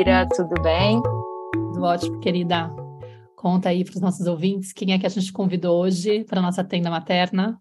[0.00, 1.02] Maíra, tudo bem?
[1.52, 2.70] Tudo ótimo, querida.
[3.36, 6.42] Conta aí para os nossos ouvintes quem é que a gente convidou hoje para a
[6.42, 7.60] nossa tenda materna.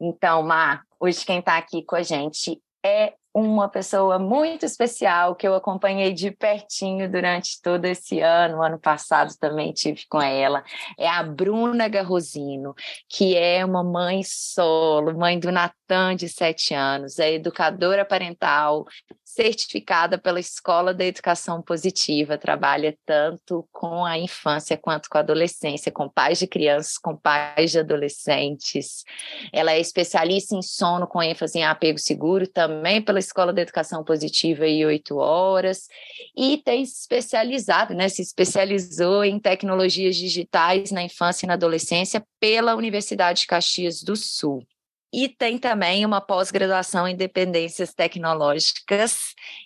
[0.00, 5.46] Então, Mar, hoje quem está aqui com a gente é uma pessoa muito especial que
[5.46, 8.62] eu acompanhei de pertinho durante todo esse ano.
[8.62, 10.62] Ano passado também tive com ela.
[10.96, 12.74] É a Bruna Garrosino,
[13.08, 18.86] que é uma mãe solo, mãe do Natan, de sete anos, é educadora parental,
[19.24, 25.90] certificada pela Escola da Educação Positiva, trabalha tanto com a infância quanto com a adolescência,
[25.90, 29.02] com pais de crianças, com pais de adolescentes.
[29.52, 34.04] Ela é especialista em sono com ênfase em apego seguro, também pela Escola da Educação
[34.04, 35.88] Positiva e oito horas,
[36.36, 42.24] e tem se especializado, né, se especializou em tecnologias digitais na infância e na adolescência
[42.38, 44.64] pela Universidade de Caxias do Sul
[45.14, 49.16] e tem também uma pós-graduação em dependências tecnológicas.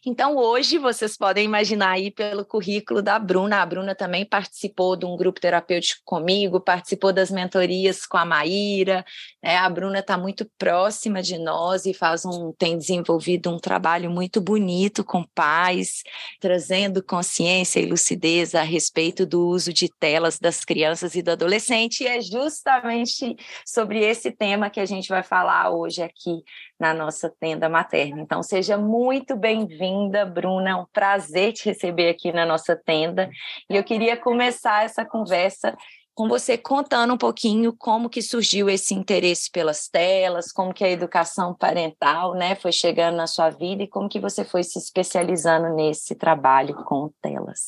[0.04, 5.06] Então, hoje, vocês podem imaginar aí pelo currículo da Bruna, a Bruna também participou de
[5.06, 9.06] um grupo terapêutico comigo, participou das mentorias com a Maíra,
[9.42, 9.56] né?
[9.56, 14.42] a Bruna está muito próxima de nós e faz um, tem desenvolvido um trabalho muito
[14.42, 16.02] bonito com pais,
[16.40, 22.04] trazendo consciência e lucidez a respeito do uso de telas das crianças e do adolescente,
[22.04, 26.42] e é justamente sobre esse tema que a gente vai falar falar hoje aqui
[26.78, 28.20] na nossa tenda materna.
[28.20, 30.70] Então, seja muito bem-vinda, Bruna.
[30.70, 33.30] É um prazer te receber aqui na nossa tenda.
[33.70, 35.76] E eu queria começar essa conversa
[36.12, 40.90] com você contando um pouquinho como que surgiu esse interesse pelas telas, como que a
[40.90, 45.72] educação parental, né, foi chegando na sua vida e como que você foi se especializando
[45.76, 47.60] nesse trabalho com telas.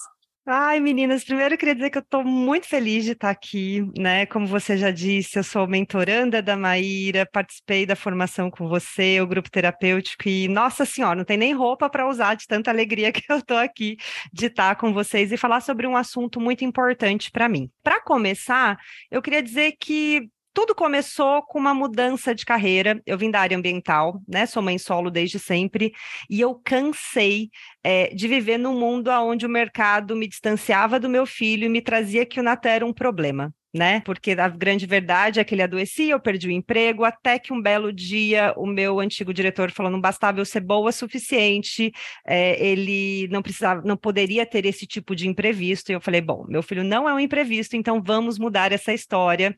[0.47, 4.27] Ai, meninas, primeiro eu queria dizer que eu estou muito feliz de estar aqui, né?
[4.27, 9.27] Como você já disse, eu sou mentoranda da Maíra, participei da formação com você, o
[9.27, 13.23] grupo terapêutico, e nossa senhora, não tem nem roupa para usar de tanta alegria que
[13.31, 13.97] eu estou aqui
[14.33, 17.71] de estar com vocês e falar sobre um assunto muito importante para mim.
[17.83, 18.79] Para começar,
[19.11, 23.01] eu queria dizer que tudo começou com uma mudança de carreira.
[23.07, 24.47] Eu vim da área ambiental, né?
[24.47, 25.93] Sou mãe solo desde sempre,
[26.29, 27.51] e eu cansei
[27.85, 31.81] é, de viver num mundo onde o mercado me distanciava do meu filho e me
[31.83, 34.01] trazia que o Natan era um problema né?
[34.01, 37.63] Porque a grande verdade é que ele adoecia, eu perdi o emprego, até que um
[37.63, 41.93] belo dia o meu antigo diretor falou: não bastava eu ser boa o suficiente,
[42.27, 45.91] é, ele não precisava, não poderia ter esse tipo de imprevisto.
[45.91, 49.55] E eu falei: bom, meu filho não é um imprevisto, então vamos mudar essa história.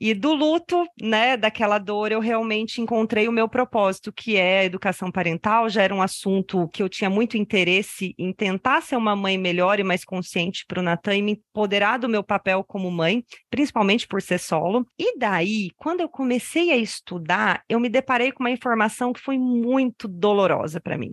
[0.00, 4.64] E do luto, né, daquela dor, eu realmente encontrei o meu propósito, que é a
[4.64, 5.68] educação parental.
[5.68, 9.78] Já era um assunto que eu tinha muito interesse em tentar ser uma mãe melhor
[9.78, 14.06] e mais consciente para o Natan e me empoderar do meu papel como mãe principalmente
[14.06, 14.86] por ser solo.
[14.98, 19.38] E daí, quando eu comecei a estudar, eu me deparei com uma informação que foi
[19.38, 21.12] muito dolorosa para mim.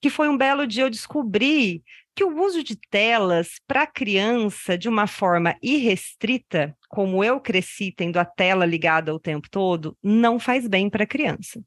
[0.00, 1.82] Que foi um belo dia eu descobri
[2.16, 8.16] que o uso de telas para criança de uma forma irrestrita, como eu cresci tendo
[8.16, 11.62] a tela ligada o tempo todo, não faz bem para a criança.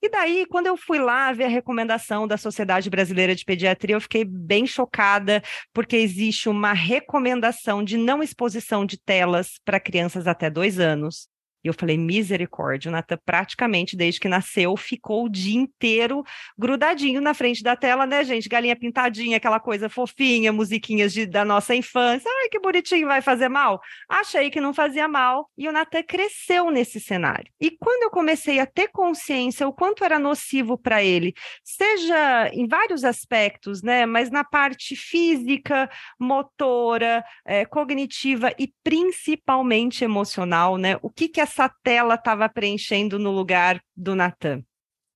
[0.00, 4.00] E daí, quando eu fui lá ver a recomendação da Sociedade Brasileira de Pediatria, eu
[4.00, 5.42] fiquei bem chocada,
[5.72, 11.28] porque existe uma recomendação de não exposição de telas para crianças até dois anos.
[11.64, 16.22] E eu falei, misericórdia, o Natan praticamente, desde que nasceu, ficou o dia inteiro
[16.56, 18.48] grudadinho na frente da tela, né, gente?
[18.48, 22.30] Galinha pintadinha, aquela coisa fofinha, musiquinhas de, da nossa infância.
[22.42, 23.80] Ai, que bonitinho, vai fazer mal?
[24.08, 25.50] Achei que não fazia mal.
[25.56, 27.50] E o Natan cresceu nesse cenário.
[27.60, 32.66] E quando eu comecei a ter consciência o quanto era nocivo para ele, seja em
[32.66, 40.98] vários aspectos, né, mas na parte física, motora, é, cognitiva e principalmente emocional, né?
[41.02, 44.62] O que que essa tela estava preenchendo no lugar do Natan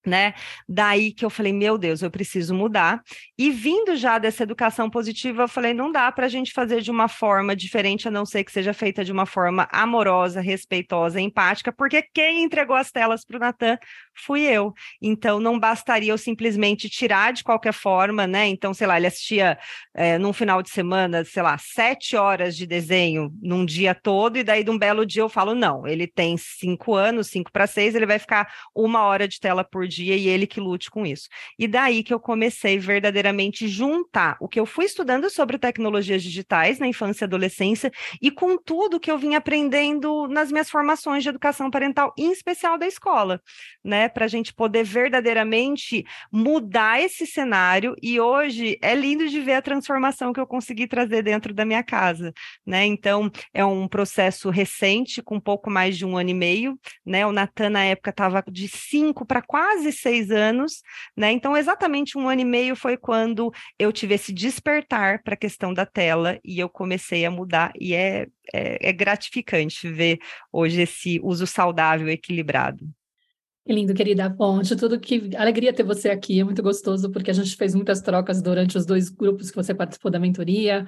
[0.06, 0.34] né?
[0.68, 3.00] Daí que eu falei, meu Deus, eu preciso mudar.
[3.38, 6.90] E vindo já dessa educação positiva, eu falei, não dá para a gente fazer de
[6.90, 11.72] uma forma diferente, a não ser que seja feita de uma forma amorosa, respeitosa, empática,
[11.72, 13.78] porque quem entregou as telas para o Natan
[14.14, 14.74] fui eu.
[15.00, 18.46] Então, não bastaria eu simplesmente tirar de qualquer forma, né?
[18.48, 19.58] Então, sei lá, ele assistia
[19.94, 24.44] é, num final de semana, sei lá, sete horas de desenho num dia todo, e
[24.44, 27.94] daí de um belo dia eu falo, não, ele tem cinco anos, cinco para seis,
[27.94, 31.28] ele vai ficar uma hora de tela por dia e ele que lute com isso.
[31.58, 36.78] E daí que eu comecei verdadeiramente juntar o que eu fui estudando sobre tecnologias digitais
[36.78, 37.90] na infância e adolescência
[38.20, 42.78] e com tudo que eu vim aprendendo nas minhas formações de educação parental, em especial
[42.78, 43.40] da escola,
[43.84, 47.94] né, para a gente poder verdadeiramente mudar esse cenário.
[48.02, 51.82] E hoje é lindo de ver a transformação que eu consegui trazer dentro da minha
[51.82, 52.32] casa,
[52.66, 52.86] né?
[52.86, 57.26] Então é um processo recente, com pouco mais de um ano e meio, né?
[57.26, 60.82] O Natan na época estava de cinco para quase quase seis anos,
[61.16, 61.32] né?
[61.32, 65.74] Então, exatamente um ano e meio foi quando eu tive esse despertar para a questão
[65.74, 70.18] da tela e eu comecei a mudar, e é, é, é gratificante ver
[70.52, 72.88] hoje esse uso saudável, equilibrado.
[73.66, 74.28] Que lindo, querida.
[74.28, 77.74] Bom, de tudo que alegria ter você aqui, é muito gostoso, porque a gente fez
[77.74, 80.86] muitas trocas durante os dois grupos que você participou da mentoria.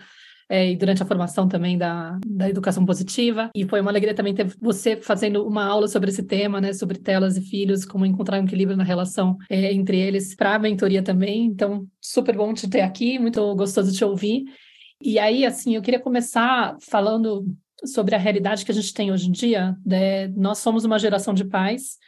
[0.49, 3.51] É, e durante a formação também da, da educação positiva.
[3.55, 6.99] E foi uma alegria também ter você fazendo uma aula sobre esse tema, né, sobre
[6.99, 11.03] telas e filhos, como encontrar um equilíbrio na relação é, entre eles, para a mentoria
[11.03, 11.47] também.
[11.47, 14.45] Então, super bom te ter aqui, muito gostoso te ouvir.
[15.03, 17.47] E aí, assim, eu queria começar falando
[17.85, 19.77] sobre a realidade que a gente tem hoje em dia.
[19.85, 20.29] Né?
[20.29, 21.99] Nós somos uma geração de pais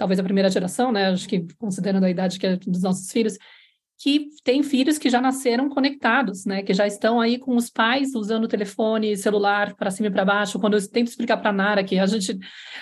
[0.00, 1.10] talvez a primeira geração, né?
[1.10, 3.36] Acho que considerando a idade que é dos nossos filhos,
[4.00, 6.62] que tem filhos que já nasceram conectados, né?
[6.62, 10.24] Que já estão aí com os pais usando o telefone, celular para cima e para
[10.24, 10.58] baixo.
[10.58, 12.38] Quando eu tento explicar para Nara que a gente,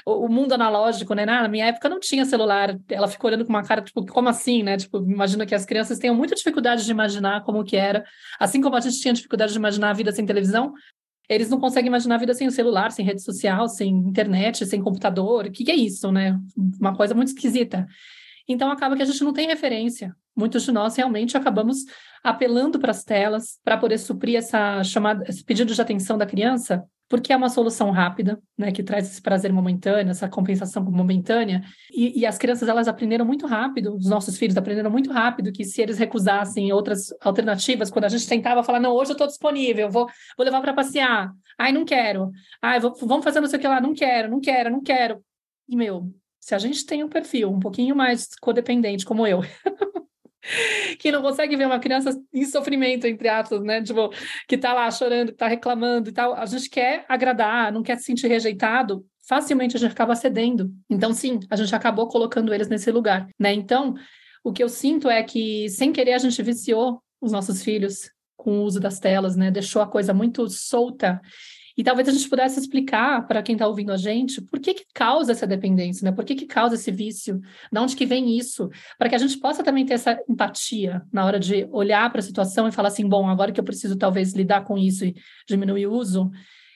[0.06, 1.26] o, mundo analógico, né?
[1.26, 2.79] Na minha época não tinha celular.
[2.88, 4.76] Ela ficou olhando com uma cara tipo, como assim, né?
[4.76, 8.05] Tipo, imagina que as crianças tenham muita dificuldade de imaginar como que era,
[8.38, 10.73] assim como a gente tinha dificuldade de imaginar a vida sem televisão.
[11.29, 14.81] Eles não conseguem imaginar a vida sem o celular, sem rede social, sem internet, sem
[14.81, 15.47] computador.
[15.47, 16.38] O que, que é isso, né?
[16.81, 17.88] Uma coisa muito esquisita.
[18.48, 20.16] Então acaba que a gente não tem referência.
[20.34, 21.84] Muitos de nós realmente acabamos
[22.24, 26.84] apelando para as telas para poder suprir essa chamada, esse pedido de atenção da criança
[27.08, 32.20] porque é uma solução rápida, né, que traz esse prazer momentâneo, essa compensação momentânea, e,
[32.20, 35.80] e, as crianças elas aprenderam muito rápido, os nossos filhos aprenderam muito rápido que se
[35.80, 40.06] eles recusassem outras alternativas, quando a gente tentava falar, não, hoje eu estou disponível, vou,
[40.36, 42.30] vou levar para passear, ai, não quero,
[42.60, 45.24] ai, vou, vamos fazer não sei o que lá, não quero, não quero, não quero,
[45.66, 49.40] e meu, se a gente tem um perfil um pouquinho mais codependente, como eu,
[50.99, 53.82] que não consegue ver uma criança em sofrimento, entre aspas, né?
[53.82, 54.11] Tipo,
[54.46, 56.35] que tá lá chorando, que tá reclamando e tal.
[56.35, 60.73] A gente quer agradar, não quer se sentir rejeitado, facilmente a gente acaba cedendo.
[60.88, 63.52] Então, sim, a gente acabou colocando eles nesse lugar, né?
[63.52, 63.94] Então,
[64.43, 68.61] o que eu sinto é que, sem querer, a gente viciou os nossos filhos com
[68.61, 69.50] o uso das telas, né?
[69.50, 71.20] Deixou a coisa muito solta
[71.78, 74.84] e talvez a gente pudesse explicar para quem está ouvindo a gente por que, que
[74.92, 76.10] causa essa dependência, né?
[76.10, 77.40] Por que, que causa esse vício?
[77.72, 78.69] De onde que vem isso?
[78.98, 82.22] Para que a gente possa também ter essa empatia na hora de olhar para a
[82.22, 85.14] situação e falar assim, bom, agora que eu preciso talvez lidar com isso e
[85.46, 86.28] diminuir o uso,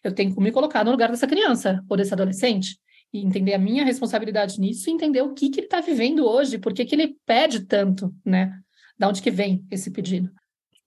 [0.04, 2.78] eu tenho que me colocar no lugar dessa criança ou desse adolescente
[3.12, 6.58] e entender a minha responsabilidade nisso e entender o que, que ele está vivendo hoje,
[6.58, 8.56] por que, que ele pede tanto, né?
[8.96, 10.30] Da onde que vem esse pedido?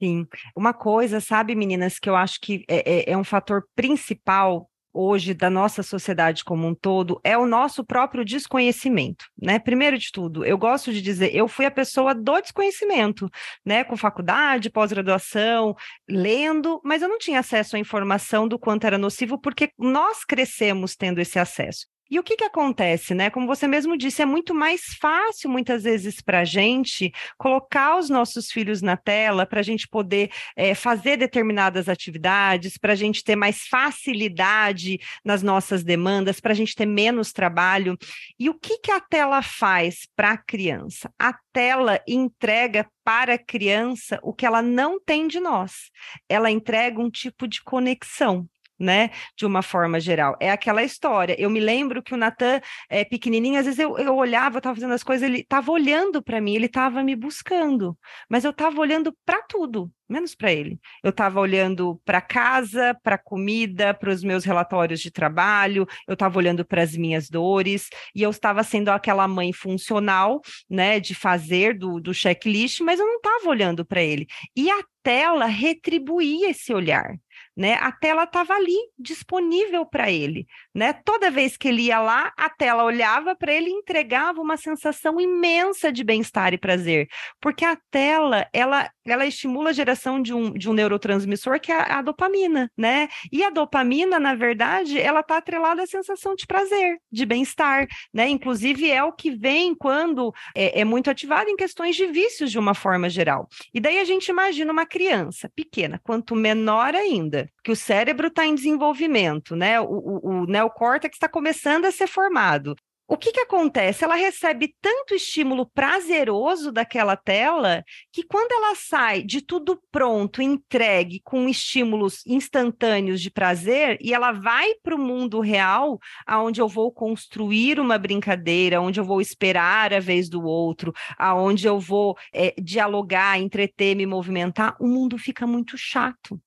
[0.01, 0.27] Sim.
[0.55, 5.33] Uma coisa, sabe, meninas, que eu acho que é, é, é um fator principal hoje
[5.33, 9.59] da nossa sociedade como um todo é o nosso próprio desconhecimento, né?
[9.59, 13.29] Primeiro de tudo, eu gosto de dizer, eu fui a pessoa do desconhecimento,
[13.65, 13.83] né?
[13.83, 15.75] Com faculdade, pós-graduação,
[16.09, 20.95] lendo, mas eu não tinha acesso à informação do quanto era nocivo, porque nós crescemos
[20.95, 21.87] tendo esse acesso.
[22.09, 23.31] E o que, que acontece, né?
[23.31, 28.09] Como você mesmo disse, é muito mais fácil, muitas vezes, para a gente colocar os
[28.09, 33.23] nossos filhos na tela, para a gente poder é, fazer determinadas atividades, para a gente
[33.23, 37.97] ter mais facilidade nas nossas demandas, para a gente ter menos trabalho.
[38.37, 41.11] E o que, que a tela faz para a criança?
[41.17, 45.89] A tela entrega para a criança o que ela não tem de nós.
[46.29, 48.47] Ela entrega um tipo de conexão
[48.79, 49.11] né?
[49.37, 50.35] De uma forma geral.
[50.39, 51.35] É aquela história.
[51.39, 52.59] Eu me lembro que o Natan,
[52.89, 56.21] é, pequenininho, às vezes eu, eu olhava, eu estava fazendo as coisas, ele estava olhando
[56.21, 57.97] para mim, ele estava me buscando,
[58.29, 60.79] mas eu estava olhando para tudo, menos para ele.
[61.03, 66.37] Eu estava olhando para casa, para comida, para os meus relatórios de trabalho, eu estava
[66.37, 71.77] olhando para as minhas dores, e eu estava sendo aquela mãe funcional, né, de fazer
[71.77, 74.27] do, do checklist, mas eu não estava olhando para ele.
[74.55, 77.15] E a tela retribuía esse olhar
[77.55, 77.75] né?
[77.75, 80.93] A tela estava ali disponível para ele, né?
[80.93, 85.19] Toda vez que ele ia lá, a tela olhava para ele e entregava uma sensação
[85.19, 87.07] imensa de bem-estar e prazer,
[87.39, 91.75] porque a tela ela ela estimula a geração de um, de um neurotransmissor que é
[91.75, 93.07] a, a dopamina, né?
[93.31, 98.27] E a dopamina, na verdade, ela está atrelada à sensação de prazer, de bem-estar, né?
[98.27, 102.59] Inclusive é o que vem quando é, é muito ativado em questões de vícios de
[102.59, 103.47] uma forma geral.
[103.73, 108.45] E daí a gente imagina uma criança pequena, quanto menor ainda, que o cérebro está
[108.45, 109.79] em desenvolvimento, né?
[109.79, 112.75] O, o, o neocórtex está começando a ser formado.
[113.07, 114.03] O que, que acontece?
[114.03, 121.21] Ela recebe tanto estímulo prazeroso daquela tela que quando ela sai de tudo pronto, entregue,
[121.23, 126.91] com estímulos instantâneos de prazer, e ela vai para o mundo real, aonde eu vou
[126.91, 132.55] construir uma brincadeira, onde eu vou esperar a vez do outro, aonde eu vou é,
[132.59, 136.41] dialogar, entreter, me movimentar, o mundo fica muito chato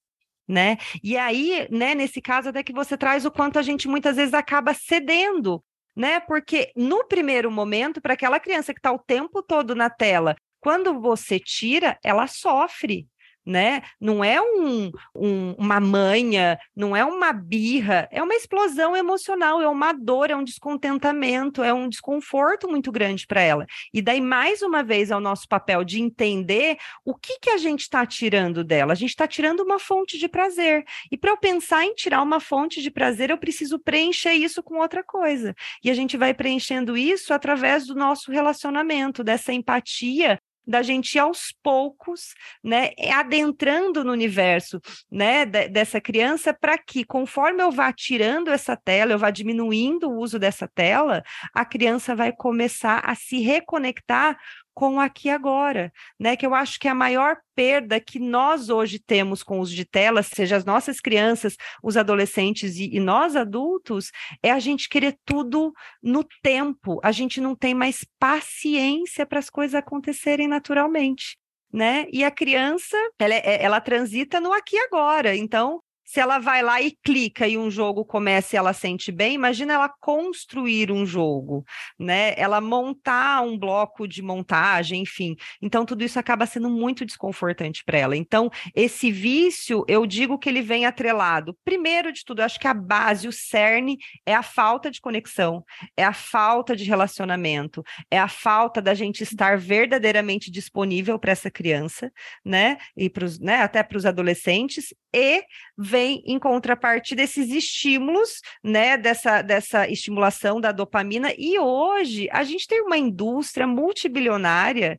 [0.49, 0.79] né?
[1.03, 4.35] E aí, né, nesse caso, até que você traz o quanto a gente muitas vezes
[4.35, 5.63] acaba cedendo
[5.99, 6.21] né?
[6.21, 11.01] Porque no primeiro momento, para aquela criança que está o tempo todo na tela, quando
[11.01, 13.09] você tira, ela sofre
[13.49, 13.83] né?
[13.99, 19.69] Não é um, um, uma manha, não é uma birra, é uma explosão emocional, é
[19.69, 23.67] uma dor, é um descontentamento, é um desconforto muito grande para ela.
[23.93, 27.57] E daí, mais uma vez, é o nosso papel de entender o que, que a
[27.57, 28.93] gente está tirando dela.
[28.93, 30.85] A gente está tirando uma fonte de prazer.
[31.11, 34.77] E para eu pensar em tirar uma fonte de prazer, eu preciso preencher isso com
[34.77, 35.55] outra coisa.
[35.83, 40.39] E a gente vai preenchendo isso através do nosso relacionamento, dessa empatia
[40.69, 44.79] da gente aos poucos, né, adentrando no universo,
[45.11, 50.19] né, dessa criança para que conforme eu vá tirando essa tela, eu vá diminuindo o
[50.19, 51.23] uso dessa tela,
[51.55, 54.39] a criança vai começar a se reconectar
[54.79, 56.37] com aqui agora, né?
[56.37, 59.75] Que eu acho que é a maior perda que nós hoje temos com o uso
[59.75, 64.89] de telas, seja as nossas crianças, os adolescentes e, e nós adultos, é a gente
[64.89, 67.01] querer tudo no tempo.
[67.03, 71.37] A gente não tem mais paciência para as coisas acontecerem naturalmente.
[71.73, 72.07] Né?
[72.13, 75.35] E a criança, ela, é, ela transita no aqui e agora.
[75.35, 79.35] Então, se ela vai lá e clica e um jogo começa e ela sente bem,
[79.35, 81.67] imagina ela construir um jogo,
[81.99, 82.33] né?
[82.39, 85.37] Ela montar um bloco de montagem, enfim.
[85.61, 88.17] Então tudo isso acaba sendo muito desconfortante para ela.
[88.17, 91.55] Então esse vício, eu digo que ele vem atrelado.
[91.63, 95.63] Primeiro de tudo, acho que a base, o cerne é a falta de conexão,
[95.95, 101.51] é a falta de relacionamento, é a falta da gente estar verdadeiramente disponível para essa
[101.51, 102.11] criança,
[102.43, 102.79] né?
[102.97, 105.43] E pros, né, até para os adolescentes e
[105.77, 111.33] vem em contrapartida desses estímulos, né, dessa, dessa estimulação da dopamina.
[111.37, 114.99] E hoje a gente tem uma indústria multibilionária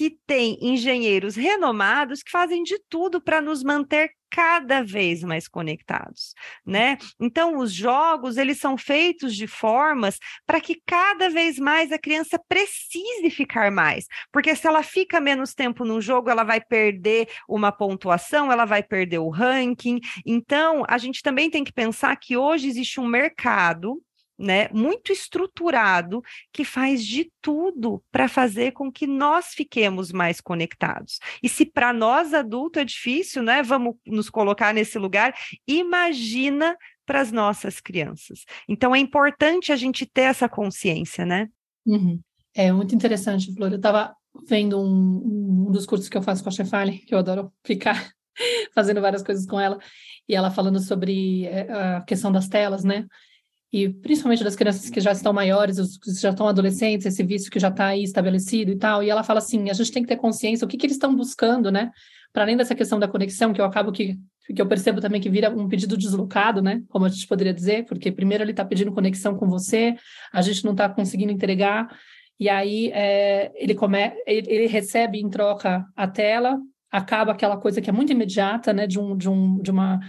[0.00, 6.32] que tem engenheiros renomados que fazem de tudo para nos manter cada vez mais conectados,
[6.64, 6.96] né?
[7.20, 12.40] Então os jogos, eles são feitos de formas para que cada vez mais a criança
[12.48, 17.70] precise ficar mais, porque se ela fica menos tempo no jogo, ela vai perder uma
[17.70, 20.00] pontuação, ela vai perder o ranking.
[20.24, 24.02] Então, a gente também tem que pensar que hoje existe um mercado
[24.40, 31.18] né, muito estruturado que faz de tudo para fazer com que nós fiquemos mais conectados.
[31.42, 35.34] E se para nós adultos é difícil, né, vamos nos colocar nesse lugar,
[35.68, 38.44] imagina para as nossas crianças.
[38.68, 41.48] Então é importante a gente ter essa consciência, né?
[41.84, 42.20] Uhum.
[42.54, 43.70] É muito interessante, Flor.
[43.70, 44.14] Eu estava
[44.48, 48.10] vendo um, um, dos cursos que eu faço com a Chefale, que eu adoro ficar
[48.74, 49.78] fazendo várias coisas com ela,
[50.28, 53.06] e ela falando sobre eh, a questão das telas, né?
[53.72, 57.50] E principalmente das crianças que já estão maiores, os que já estão adolescentes, esse vício
[57.50, 59.02] que já está aí estabelecido e tal.
[59.02, 61.14] E ela fala assim: a gente tem que ter consciência o que, que eles estão
[61.14, 61.90] buscando, né?
[62.32, 64.18] Para além dessa questão da conexão, que eu acabo que,
[64.54, 66.82] que eu percebo também que vira um pedido deslocado, né?
[66.88, 69.94] Como a gente poderia dizer, porque primeiro ele está pedindo conexão com você,
[70.32, 71.96] a gente não está conseguindo entregar,
[72.40, 76.58] e aí é, ele, come, ele, ele recebe em troca a tela,
[76.90, 78.88] acaba aquela coisa que é muito imediata, né?
[78.88, 80.00] De, um, de, um, de uma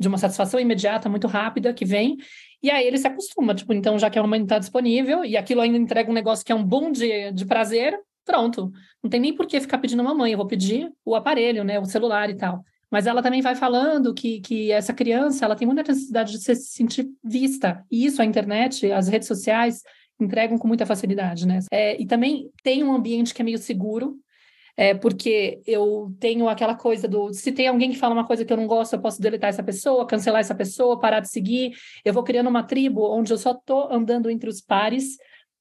[0.00, 2.16] de uma satisfação imediata, muito rápida, que vem,
[2.62, 5.60] e aí ele se acostuma, tipo, então já que a mãe está disponível e aquilo
[5.60, 8.70] ainda entrega um negócio que é um boom de, de prazer, pronto.
[9.02, 11.78] Não tem nem por que ficar pedindo uma mãe, eu vou pedir o aparelho, né,
[11.78, 12.62] o celular e tal.
[12.90, 16.54] Mas ela também vai falando que, que essa criança, ela tem muita necessidade de se
[16.56, 17.84] sentir vista.
[17.90, 19.82] E isso a internet, as redes sociais
[20.20, 21.60] entregam com muita facilidade, né?
[21.70, 24.16] É, e também tem um ambiente que é meio seguro,
[24.76, 28.52] é porque eu tenho aquela coisa do se tem alguém que fala uma coisa que
[28.52, 31.72] eu não gosto, eu posso deletar essa pessoa, cancelar essa pessoa, parar de seguir.
[32.04, 35.16] Eu vou criando uma tribo onde eu só estou andando entre os pares.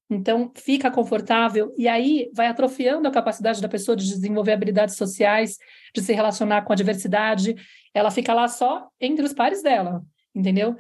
[0.10, 5.58] Então, fica confortável e aí vai atrofiando a capacidade da pessoa de desenvolver habilidades sociais,
[5.94, 7.56] de se relacionar com a diversidade.
[7.94, 10.02] Ela fica lá só entre os pares dela,
[10.34, 10.76] entendeu?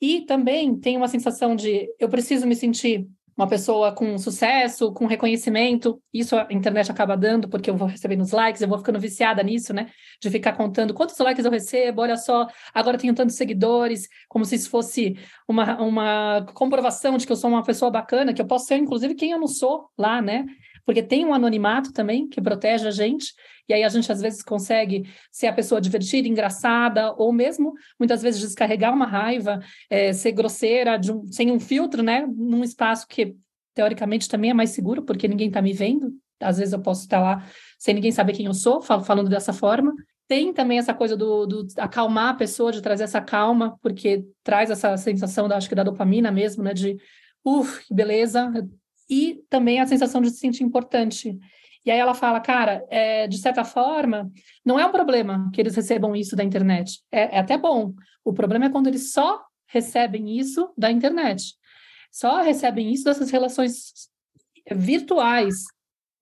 [0.00, 5.06] E também tem uma sensação de eu preciso me sentir uma pessoa com sucesso, com
[5.06, 9.00] reconhecimento, isso a internet acaba dando, porque eu vou recebendo os likes, eu vou ficando
[9.00, 9.90] viciada nisso, né?
[10.20, 14.56] De ficar contando quantos likes eu recebo, olha só, agora tenho tantos seguidores, como se
[14.56, 15.16] isso fosse
[15.48, 19.14] uma, uma comprovação de que eu sou uma pessoa bacana, que eu posso ser, inclusive,
[19.14, 20.44] quem eu não sou lá, né?
[20.84, 23.32] Porque tem um anonimato também que protege a gente,
[23.68, 28.22] e aí a gente às vezes consegue ser a pessoa divertida, engraçada, ou mesmo muitas
[28.22, 32.26] vezes descarregar uma raiva, é, ser grosseira, um, sem um filtro, né?
[32.26, 33.36] Num espaço que
[33.74, 36.12] teoricamente também é mais seguro, porque ninguém está me vendo.
[36.40, 37.46] Às vezes eu posso estar lá
[37.78, 39.94] sem ninguém saber quem eu sou, falando dessa forma.
[40.28, 44.70] Tem também essa coisa do, do acalmar a pessoa, de trazer essa calma, porque traz
[44.70, 46.74] essa sensação, da, acho que da dopamina mesmo, né?
[46.74, 46.96] De,
[47.44, 48.50] uff, beleza.
[49.08, 51.38] E também a sensação de se sentir importante.
[51.84, 54.30] E aí ela fala, cara, é, de certa forma,
[54.64, 57.00] não é um problema que eles recebam isso da internet.
[57.10, 57.92] É, é até bom.
[58.24, 61.54] O problema é quando eles só recebem isso da internet.
[62.10, 64.10] só recebem isso dessas relações
[64.70, 65.64] virtuais,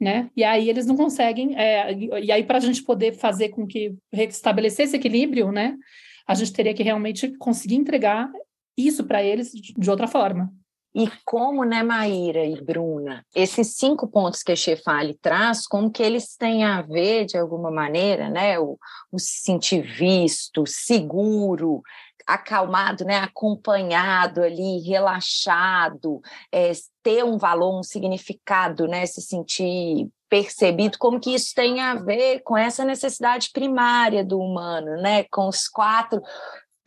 [0.01, 0.31] né?
[0.37, 3.95] E aí eles não conseguem, é, e aí para a gente poder fazer com que
[4.13, 5.77] restabelecer esse equilíbrio, né?
[6.27, 8.31] A gente teria que realmente conseguir entregar
[8.77, 10.51] isso para eles de outra forma.
[10.95, 16.03] E como, né, Maíra e Bruna, esses cinco pontos que a Chefali traz, como que
[16.03, 18.77] eles têm a ver, de alguma maneira, né, o,
[19.13, 21.81] o se sentir visto, seguro,
[22.27, 26.21] acalmado, né, acompanhado ali, relaxado,
[26.53, 31.95] é, ter um valor, um significado, né, se sentir percebido, como que isso tem a
[31.95, 36.21] ver com essa necessidade primária do humano, né, com os quatro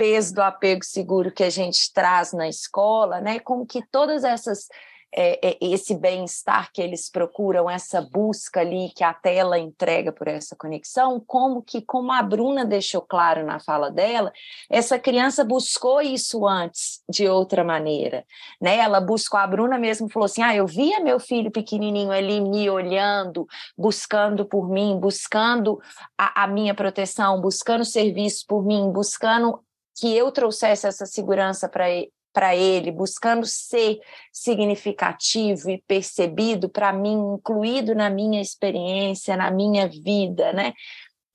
[0.04, 3.40] peso do apego seguro que a gente traz na escola, né?
[3.40, 4.68] Como que todas essas
[5.16, 10.28] é, é, esse bem-estar que eles procuram, essa busca ali que a tela entrega por
[10.28, 14.34] essa conexão, como que, como a Bruna deixou claro na fala dela,
[14.70, 18.26] essa criança buscou isso antes de outra maneira,
[18.60, 18.78] né?
[18.78, 22.70] Ela buscou, a Bruna mesmo falou assim, ah, eu via meu filho pequenininho ali me
[22.70, 25.80] olhando, buscando por mim, buscando
[26.18, 29.64] a, a minha proteção, buscando serviço por mim, buscando
[29.96, 34.00] que eu trouxesse essa segurança para ele, buscando ser
[34.32, 40.74] significativo e percebido para mim, incluído na minha experiência, na minha vida, né?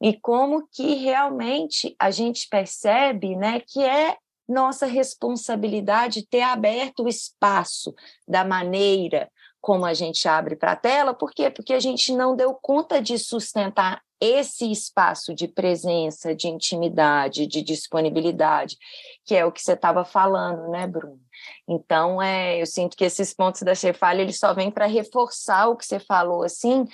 [0.00, 4.16] E como que realmente a gente percebe, né, que é
[4.48, 7.94] nossa responsabilidade ter aberto o espaço
[8.26, 9.28] da maneira
[9.60, 11.50] como a gente abre para a tela, por quê?
[11.50, 17.62] Porque a gente não deu conta de sustentar esse espaço de presença, de intimidade, de
[17.62, 18.76] disponibilidade,
[19.24, 21.20] que é o que você estava falando, né, Bruno?
[21.68, 25.76] Então, é, eu sinto que esses pontos da Cefalha, eles só vêm para reforçar o
[25.76, 26.84] que você falou, assim,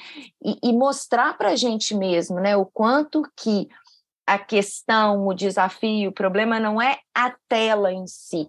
[0.44, 3.68] e, e mostrar para a gente mesmo, né, o quanto que
[4.26, 8.48] a questão, o desafio, o problema não é a tela em si,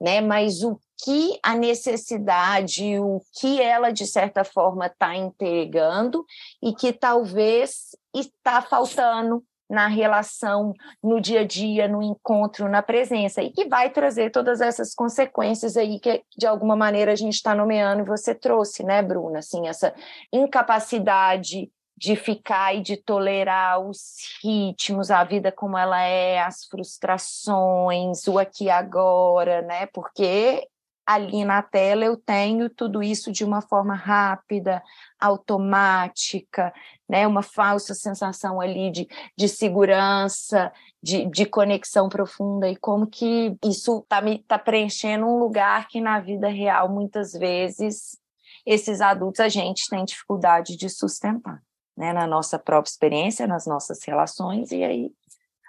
[0.00, 6.24] né, mas o que a necessidade, o que ela, de certa forma, está entregando
[6.62, 13.42] e que talvez está faltando na relação, no dia a dia, no encontro, na presença,
[13.42, 17.54] e que vai trazer todas essas consequências aí que, de alguma maneira, a gente está
[17.54, 19.40] nomeando e você trouxe, né, Bruna?
[19.40, 19.94] Assim, essa
[20.32, 28.26] incapacidade de ficar e de tolerar os ritmos, a vida como ela é, as frustrações,
[28.26, 29.86] o aqui e agora, né?
[29.86, 30.66] Porque
[31.08, 34.82] ali na tela eu tenho tudo isso de uma forma rápida,
[35.18, 36.70] automática,
[37.08, 37.26] né?
[37.26, 40.70] uma falsa sensação ali de, de segurança,
[41.02, 46.20] de, de conexão profunda, e como que isso está tá preenchendo um lugar que na
[46.20, 48.18] vida real, muitas vezes,
[48.66, 51.62] esses adultos a gente tem dificuldade de sustentar,
[51.96, 52.12] né?
[52.12, 55.10] na nossa própria experiência, nas nossas relações, e aí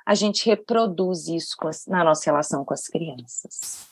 [0.05, 3.88] a gente reproduz isso as, na nossa relação com as crianças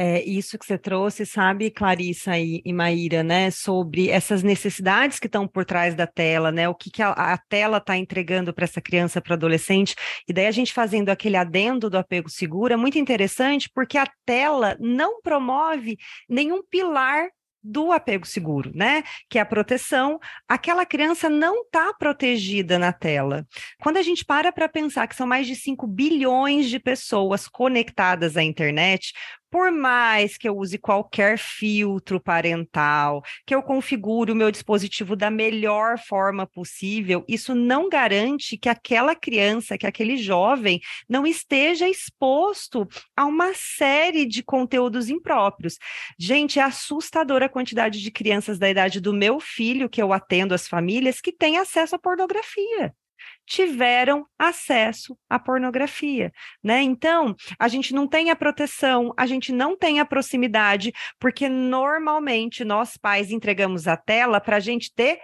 [0.00, 5.26] é, isso que você trouxe, sabe, Clarissa e, e Maíra, né, sobre essas necessidades que
[5.26, 8.62] estão por trás da tela, né, o que, que a, a tela está entregando para
[8.62, 9.96] essa criança, para adolescente,
[10.28, 14.06] e daí a gente fazendo aquele adendo do apego seguro é muito interessante, porque a
[14.24, 17.26] tela não promove nenhum pilar
[17.60, 19.02] do apego seguro, né?
[19.28, 20.18] Que é a proteção.
[20.48, 23.46] Aquela criança não está protegida na tela.
[23.80, 28.36] Quando a gente para para pensar que são mais de 5 bilhões de pessoas conectadas
[28.36, 29.12] à internet,
[29.50, 35.30] por mais que eu use qualquer filtro parental, que eu configure o meu dispositivo da
[35.30, 42.86] melhor forma possível, isso não garante que aquela criança, que aquele jovem não esteja exposto
[43.16, 45.76] a uma série de conteúdos impróprios.
[46.18, 50.54] Gente, é assustadora a quantidade de crianças da idade do meu filho que eu atendo
[50.54, 52.94] as famílias que têm acesso à pornografia
[53.48, 56.30] tiveram acesso à pornografia,
[56.62, 56.82] né?
[56.82, 62.64] Então, a gente não tem a proteção, a gente não tem a proximidade, porque normalmente
[62.64, 65.18] nós pais entregamos a tela para a gente ter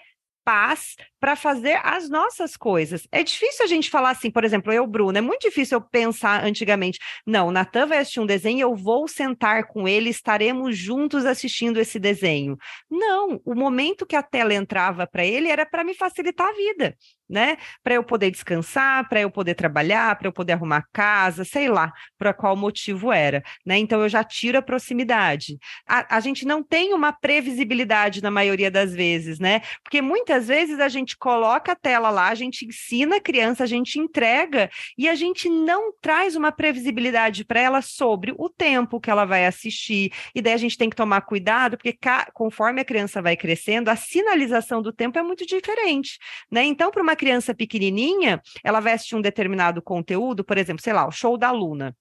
[0.45, 3.09] paz para fazer as nossas coisas.
[3.11, 6.45] É difícil a gente falar assim, por exemplo, eu, Bruno, é muito difícil eu pensar
[6.45, 11.81] antigamente, não, Natan vai assistir um desenho, eu vou sentar com ele, estaremos juntos assistindo
[11.81, 12.57] esse desenho.
[12.91, 16.95] Não, o momento que a tela entrava para ele era para me facilitar a vida
[17.29, 17.57] né?
[17.83, 21.93] Para eu poder descansar, para eu poder trabalhar, para eu poder arrumar casa, sei lá,
[22.19, 23.79] para qual motivo era, né?
[23.79, 25.59] Então eu já tiro a proximidade.
[25.87, 29.61] A, a, gente não tem uma previsibilidade na maioria das vezes, né?
[29.83, 33.67] Porque muitas vezes a gente coloca a tela lá, a gente ensina a criança, a
[33.67, 39.11] gente entrega e a gente não traz uma previsibilidade para ela sobre o tempo que
[39.11, 40.13] ela vai assistir.
[40.35, 41.97] E daí a gente tem que tomar cuidado, porque
[42.33, 46.19] conforme a criança vai crescendo, a sinalização do tempo é muito diferente,
[46.51, 46.65] né?
[46.65, 51.11] Então, para uma criança pequenininha, ela assistir um determinado conteúdo, por exemplo, sei lá, o
[51.11, 51.97] show da Luna.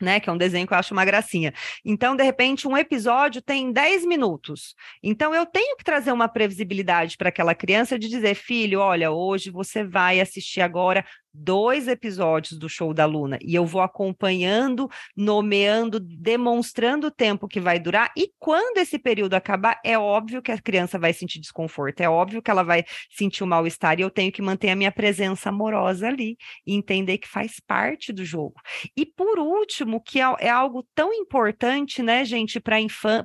[0.00, 0.18] né?
[0.18, 1.52] Que é um desenho que eu acho uma gracinha.
[1.84, 4.74] Então, de repente, um episódio tem 10 minutos.
[5.00, 9.50] Então, eu tenho que trazer uma previsibilidade para aquela criança de dizer, filho, olha, hoje
[9.50, 11.04] você vai assistir agora
[11.34, 17.60] dois episódios do show da Luna e eu vou acompanhando, nomeando, demonstrando o tempo que
[17.60, 18.12] vai durar.
[18.16, 22.42] E quando esse período acabar, é óbvio que a criança vai sentir desconforto, é óbvio
[22.42, 25.48] que ela vai sentir o um mal-estar e eu tenho que manter a minha presença
[25.48, 28.54] amorosa ali e entender que faz parte do jogo.
[28.96, 32.78] E por último, que é, é algo tão importante, né, gente, para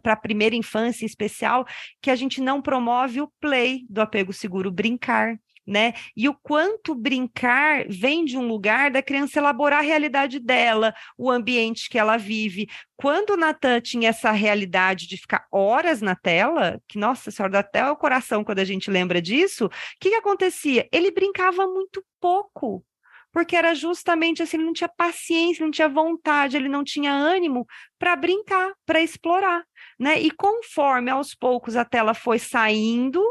[0.05, 1.65] a primeira infância em especial,
[2.01, 5.93] que a gente não promove o play do apego seguro, brincar né?
[6.15, 11.29] E o quanto brincar vem de um lugar da criança elaborar a realidade dela, o
[11.29, 12.67] ambiente que ela vive.
[12.95, 17.59] Quando o Natan tinha essa realidade de ficar horas na tela, que, nossa senhora, dá
[17.59, 20.87] até o coração quando a gente lembra disso, o que, que acontecia?
[20.91, 22.83] Ele brincava muito pouco
[23.31, 27.67] porque era justamente assim, ele não tinha paciência, não tinha vontade, ele não tinha ânimo
[27.99, 29.63] para brincar, para explorar,
[29.99, 30.19] né?
[30.19, 33.21] E conforme aos poucos a tela foi saindo,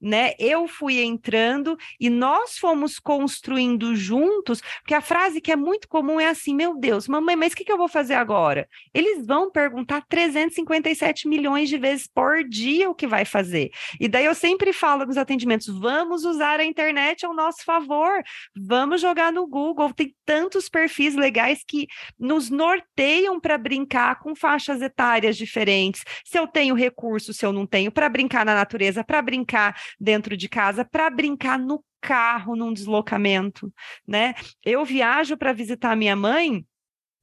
[0.00, 0.32] né?
[0.38, 6.18] Eu fui entrando e nós fomos construindo juntos, porque a frase que é muito comum
[6.18, 8.68] é assim: meu Deus, mamãe, mas o que, que eu vou fazer agora?
[8.94, 13.70] Eles vão perguntar 357 milhões de vezes por dia o que vai fazer.
[13.98, 18.22] E daí eu sempre falo nos atendimentos: vamos usar a internet ao nosso favor,
[18.56, 19.92] vamos jogar no Google.
[19.92, 21.86] Tem tantos perfis legais que
[22.18, 26.04] nos norteiam para brincar com faixas etárias diferentes.
[26.24, 30.36] Se eu tenho recurso, se eu não tenho, para brincar na natureza, para brincar dentro
[30.36, 33.72] de casa para brincar no carro num deslocamento,
[34.06, 34.34] né?
[34.64, 36.64] Eu viajo para visitar minha mãe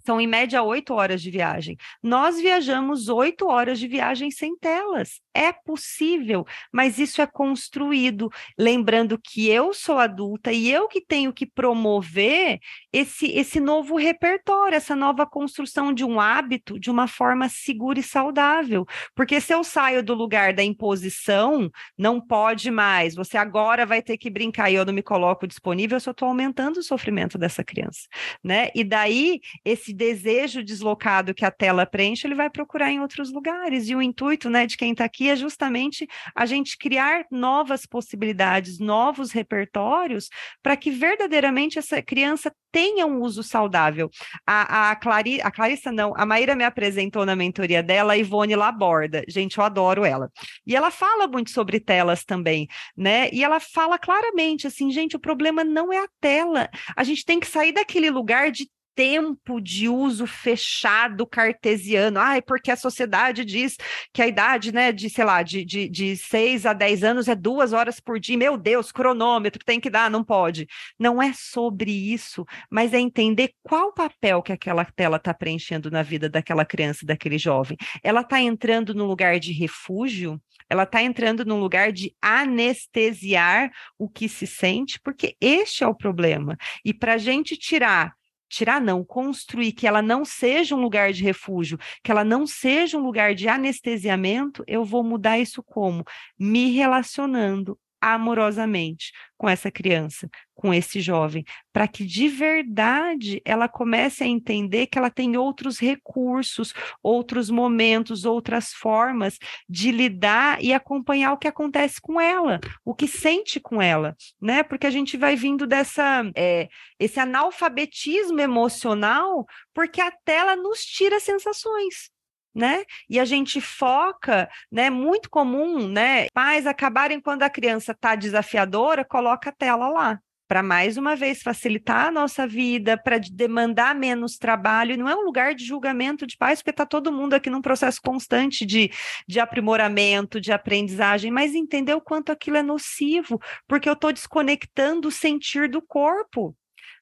[0.08, 1.76] são, em média, oito horas de viagem.
[2.02, 5.20] Nós viajamos oito horas de viagem sem telas.
[5.34, 8.30] É possível, mas isso é construído.
[8.58, 12.60] Lembrando que eu sou adulta e eu que tenho que promover
[12.91, 18.04] esse, esse novo repertório, essa nova construção de um hábito de uma forma segura e
[18.04, 18.86] saudável.
[19.13, 24.17] Porque se eu saio do lugar da imposição, não pode mais, você agora vai ter
[24.17, 27.62] que brincar e eu não me coloco disponível, eu só estou aumentando o sofrimento dessa
[27.62, 28.08] criança.
[28.41, 28.70] Né?
[28.74, 33.89] E daí, esse desejo deslocado que a tela preenche, ele vai procurar em outros lugares.
[33.89, 38.79] E o intuito né, de quem está aqui é justamente a gente criar novas possibilidades,
[38.79, 40.29] novos repertórios,
[40.62, 44.10] para que verdadeiramente essa criança tenha um uso saudável.
[44.45, 48.55] A, a, Clari, a Clarissa, não, a Maíra me apresentou na mentoria dela, a Ivone
[48.55, 49.23] Laborda.
[49.27, 50.29] Gente, eu adoro ela.
[50.65, 53.29] E ela fala muito sobre telas também, né?
[53.33, 56.69] E ela fala claramente assim, gente, o problema não é a tela.
[56.95, 62.19] A gente tem que sair daquele lugar de tempo de uso fechado cartesiano.
[62.19, 63.77] Ai, porque a sociedade diz
[64.12, 67.36] que a idade, né, de, sei lá, de, de, de 6 a 10 anos é
[67.36, 68.36] duas horas por dia.
[68.36, 70.65] Meu Deus, cronômetro, tem que dar, não pode.
[70.97, 76.01] Não é sobre isso, mas é entender qual papel que aquela tela está preenchendo na
[76.01, 77.77] vida daquela criança, daquele jovem.
[78.01, 84.10] Ela está entrando no lugar de refúgio, ela está entrando num lugar de anestesiar o
[84.10, 86.57] que se sente, porque este é o problema.
[86.83, 88.17] E para a gente tirar
[88.49, 92.97] tirar não, construir que ela não seja um lugar de refúgio, que ela não seja
[92.97, 96.03] um lugar de anestesiamento, eu vou mudar isso como?
[96.39, 104.23] Me relacionando amorosamente com essa criança, com esse jovem, para que de verdade ela comece
[104.23, 109.38] a entender que ela tem outros recursos, outros momentos, outras formas
[109.69, 114.63] de lidar e acompanhar o que acontece com ela, o que sente com ela, né?
[114.63, 116.67] Porque a gente vai vindo dessa é,
[116.99, 122.10] esse analfabetismo emocional, porque a tela nos tira sensações
[122.58, 122.84] né?
[123.08, 124.89] E a gente foca, né?
[124.89, 126.28] Muito comum, né?
[126.34, 131.41] Pais acabarem quando a criança está desafiadora, coloca a tela lá para mais uma vez
[131.41, 134.98] facilitar a nossa vida, para demandar menos trabalho.
[134.98, 138.00] Não é um lugar de julgamento de pais, porque está todo mundo aqui num processo
[138.02, 138.89] constante de,
[139.28, 145.10] de aprimoramento, de aprendizagem, mas entender o quanto aquilo é nocivo, porque eu estou desconectando
[145.10, 146.56] o sentir do corpo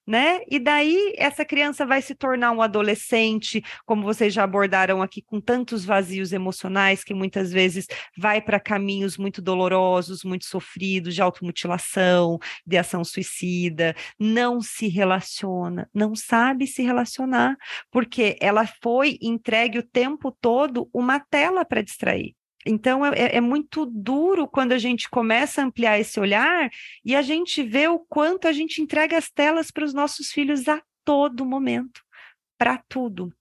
[0.06, 0.42] né?
[0.50, 5.42] E daí essa criança vai se tornar um adolescente, como vocês já abordaram aqui, com
[5.42, 7.88] tantos vazios emocionais que muitas vezes
[8.18, 15.90] vai para caminhos muito dolorosos, muito sofridos, de automutilação, de ação suicida, não se relaciona,
[15.94, 17.56] não sabe se relacionar,
[17.92, 22.36] porque ela foi entregue o tempo todo uma tela para distrair.
[22.66, 26.70] Então, é, é, muito duro quando a gente começa a ampliar esse olhar
[27.04, 30.68] e a gente vê o quanto a gente entrega as telas para os nossos filhos
[30.68, 32.02] a todo momento,
[32.58, 33.32] para tudo.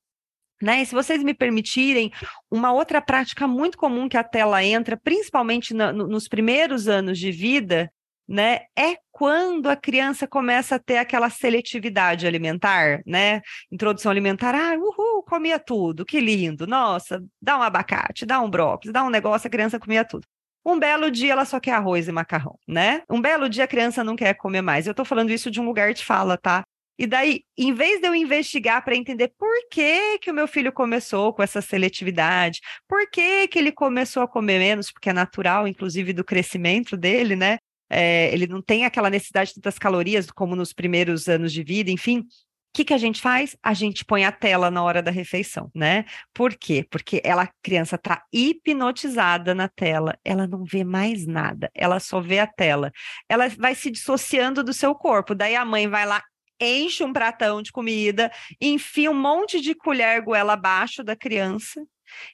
[0.63, 0.83] Né?
[0.83, 2.13] E se vocês me permitirem,
[2.51, 7.33] uma outra prática muito comum que a tela entra, principalmente no, nos primeiros anos de
[7.33, 7.91] vida,
[8.29, 13.43] né, é quando a criança começa a ter aquela seletividade alimentar, né?
[13.71, 18.93] Introdução alimentar, ah, uhul, comia tudo, que lindo, nossa, dá um abacate, dá um brócolis,
[18.93, 20.27] dá um negócio, a criança comia tudo.
[20.67, 23.03] Um belo dia ela só quer arroz e macarrão, né?
[23.11, 24.87] Um belo dia a criança não quer comer mais.
[24.87, 26.65] Eu tô falando isso de um lugar de fala, tá?
[26.99, 30.73] E daí, em vez de eu investigar para entender por que, que o meu filho
[30.73, 35.67] começou com essa seletividade, por que, que ele começou a comer menos, porque é natural,
[35.67, 37.59] inclusive, do crescimento dele, né?
[37.91, 41.91] É, ele não tem aquela necessidade de tantas calorias como nos primeiros anos de vida,
[41.91, 42.21] enfim.
[42.21, 43.57] O que, que a gente faz?
[43.63, 46.05] A gente põe a tela na hora da refeição, né?
[46.33, 46.85] Por quê?
[46.91, 52.21] Porque ela, a criança está hipnotizada na tela, ela não vê mais nada, ela só
[52.21, 52.91] vê a tela.
[53.29, 56.21] Ela vai se dissociando do seu corpo, daí a mãe vai lá,
[56.61, 61.81] enche um pratão de comida, enfia um monte de colher goela abaixo da criança,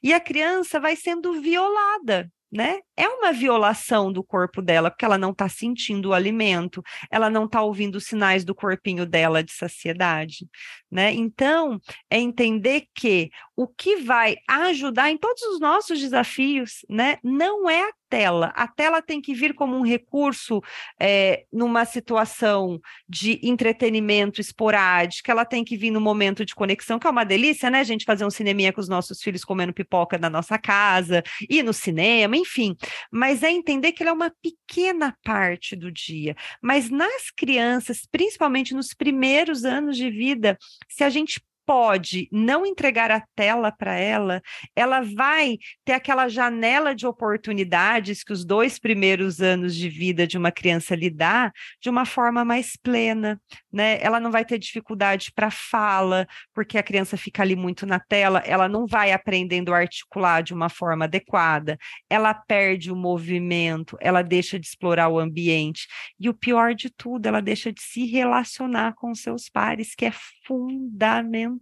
[0.02, 2.80] e a criança vai sendo violada né?
[3.00, 7.46] É uma violação do corpo dela, porque ela não está sentindo o alimento, ela não
[7.46, 10.46] está ouvindo os sinais do corpinho dela de saciedade,
[10.90, 11.10] né?
[11.10, 17.70] Então, é entender que o que vai ajudar em todos os nossos desafios, né, não
[17.70, 18.52] é a tela.
[18.56, 20.60] A tela tem que vir como um recurso
[20.98, 27.06] é, numa situação de entretenimento esporádico, ela tem que vir no momento de conexão, que
[27.06, 27.78] é uma delícia, né?
[27.80, 31.62] A gente fazer um cineminha com os nossos filhos comendo pipoca na nossa casa, ir
[31.62, 32.76] no cinema, enfim.
[33.10, 36.36] Mas é entender que ela é uma pequena parte do dia.
[36.62, 43.12] Mas nas crianças, principalmente nos primeiros anos de vida, se a gente pode não entregar
[43.12, 44.42] a tela para ela,
[44.74, 50.36] ela vai ter aquela janela de oportunidades que os dois primeiros anos de vida de
[50.36, 53.40] uma criança lhe dá de uma forma mais plena,
[53.72, 54.00] né?
[54.02, 58.42] Ela não vai ter dificuldade para fala, porque a criança fica ali muito na tela,
[58.44, 61.78] ela não vai aprendendo a articular de uma forma adequada,
[62.08, 65.86] ela perde o movimento, ela deixa de explorar o ambiente,
[66.18, 70.12] e o pior de tudo, ela deixa de se relacionar com seus pares, que é
[70.44, 71.59] fundamental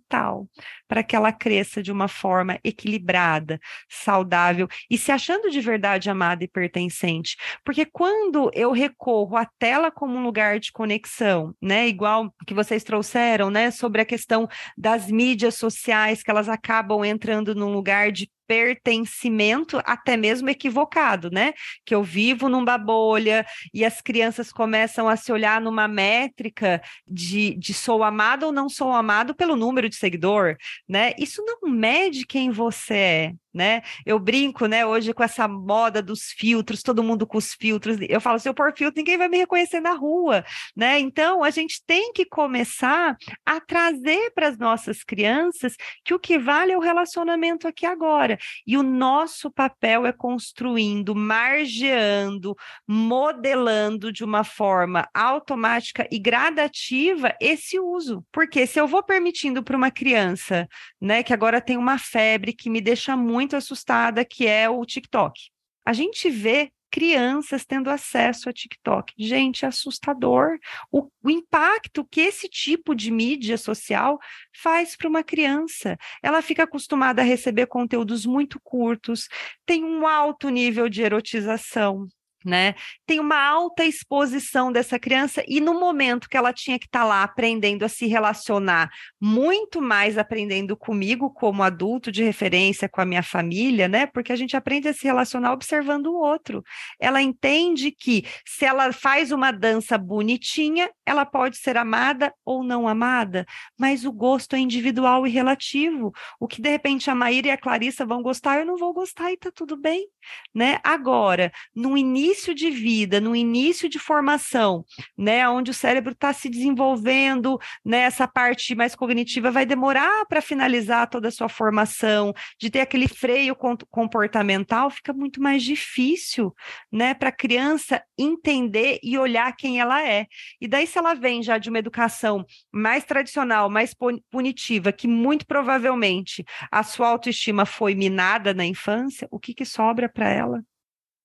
[0.87, 6.45] para que ela cresça de uma forma equilibrada, saudável e se achando de verdade amada
[6.45, 7.37] e pertencente.
[7.65, 12.85] Porque quando eu recorro à tela como um lugar de conexão, né, igual que vocês
[12.85, 18.31] trouxeram, né, sobre a questão das mídias sociais que elas acabam entrando num lugar de
[18.49, 21.53] pertencimento, até mesmo equivocado, né?
[21.85, 27.55] Que eu vivo numa bolha e as crianças começam a se olhar numa métrica de,
[27.55, 30.57] de sou amado ou não sou amado pelo número de seguidor,
[30.89, 31.13] né?
[31.19, 33.83] Isso não mede quem você é, né?
[34.05, 37.97] Eu brinco, né, hoje com essa moda dos filtros, todo mundo com os filtros.
[38.09, 40.45] Eu falo, se eu pôr filtro, ninguém vai me reconhecer na rua,
[40.77, 40.99] né?
[40.99, 46.39] Então, a gente tem que começar a trazer para as nossas crianças que o que
[46.39, 48.39] vale é o relacionamento aqui agora.
[48.67, 52.55] E o nosso papel é construindo, margeando,
[52.87, 58.25] modelando de uma forma automática e gradativa esse uso.
[58.31, 60.69] Porque se eu vou permitindo para uma criança,
[61.01, 65.51] né, que agora tem uma febre que me deixa muito assustada, que é o TikTok.
[65.85, 69.13] A gente vê crianças tendo acesso a TikTok.
[69.19, 70.59] Gente, assustador
[70.91, 74.19] o, o, impacto que esse tipo de mídia social
[74.55, 75.97] faz para uma criança.
[76.23, 79.29] Ela fica acostumada a receber conteúdos muito curtos,
[79.67, 82.09] tem um alto nível de erotização,
[82.45, 82.75] né?
[83.07, 87.05] Tem uma alta exposição dessa criança e no momento que ela tinha que estar tá
[87.05, 93.05] lá aprendendo a se relacionar, muito mais aprendendo comigo como adulto de referência com a
[93.05, 94.07] minha família, né?
[94.07, 96.63] Porque a gente aprende a se relacionar observando o outro.
[97.01, 102.87] Ela entende que se ela faz uma dança bonitinha, ela pode ser amada ou não
[102.89, 103.45] amada,
[103.79, 106.13] mas o gosto é individual e relativo.
[106.39, 109.33] O que de repente a Maíra e a Clarissa vão gostar, eu não vou gostar
[109.33, 110.07] e tá tudo bem,
[110.55, 110.79] né?
[110.85, 114.85] Agora, no início início de vida, no início de formação,
[115.17, 120.43] né, onde o cérebro está se desenvolvendo, né, essa parte mais cognitiva vai demorar para
[120.43, 123.57] finalizar toda a sua formação, de ter aquele freio
[123.91, 126.55] comportamental, fica muito mais difícil,
[126.93, 130.27] né, para a criança entender e olhar quem ela é.
[130.61, 133.95] E daí, se ela vem já de uma educação mais tradicional, mais
[134.31, 140.09] punitiva, que muito provavelmente a sua autoestima foi minada na infância, o que, que sobra
[140.11, 140.63] para ela?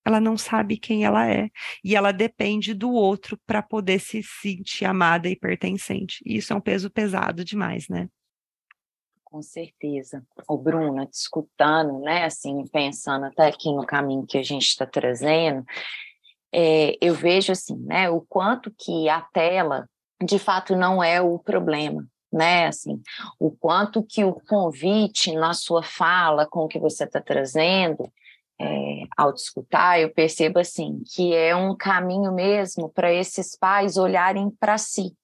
[0.05, 1.49] Ela não sabe quem ela é
[1.83, 6.21] e ela depende do outro para poder se sentir amada e pertencente.
[6.25, 8.09] E isso é um peso pesado demais, né?
[9.23, 10.23] Com certeza.
[10.47, 14.85] O Bruna, te escutando, né, assim, pensando até aqui no caminho que a gente está
[14.85, 15.65] trazendo,
[16.53, 19.89] é, eu vejo assim, né, o quanto que a tela,
[20.23, 22.67] de fato, não é o problema, né?
[22.67, 23.01] Assim,
[23.39, 28.11] o quanto que o convite na sua fala, com o que você está trazendo,
[28.63, 34.49] é, ao escutar, eu percebo assim que é um caminho mesmo para esses pais olharem
[34.49, 35.15] para si.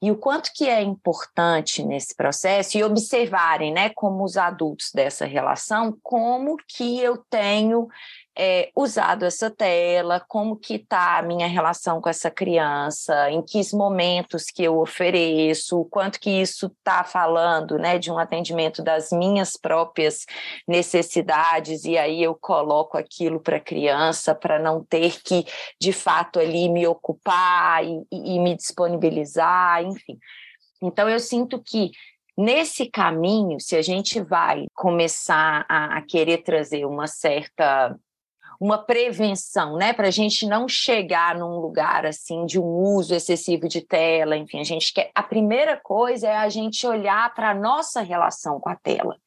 [0.00, 5.24] E o quanto que é importante nesse processo e observarem, né, como os adultos dessa
[5.24, 7.88] relação, como que eu tenho
[8.36, 13.60] é, usado essa tela, como que está a minha relação com essa criança, em que
[13.72, 19.10] momentos que eu ofereço, o quanto que isso está falando né, de um atendimento das
[19.10, 20.26] minhas próprias
[20.66, 25.44] necessidades, e aí eu coloco aquilo para a criança para não ter que,
[25.80, 30.18] de fato, ali me ocupar e, e, e me disponibilizar, enfim.
[30.82, 31.92] Então, eu sinto que
[32.36, 37.96] Nesse caminho, se a gente vai começar a, a, querer trazer uma certa
[38.64, 43.68] uma prevenção, né, para a gente não chegar num lugar assim de um uso excessivo
[43.68, 45.10] de tela, enfim, a gente quer.
[45.14, 49.18] A primeira coisa é a gente olhar para a nossa relação com a tela.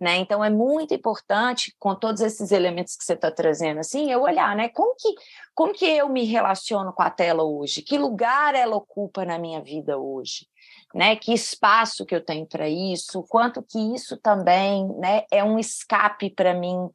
[0.00, 0.16] Né?
[0.16, 4.56] Então é muito importante, com todos esses elementos que você está trazendo, assim, eu olhar,
[4.56, 4.68] né?
[4.70, 5.14] Como que,
[5.54, 7.80] como que eu me relaciono com a tela hoje?
[7.80, 10.48] Que lugar ela ocupa na minha vida hoje?
[10.92, 15.58] Né, que espaço que eu tenho para isso, quanto que isso também né, é um
[15.58, 16.88] escape para mim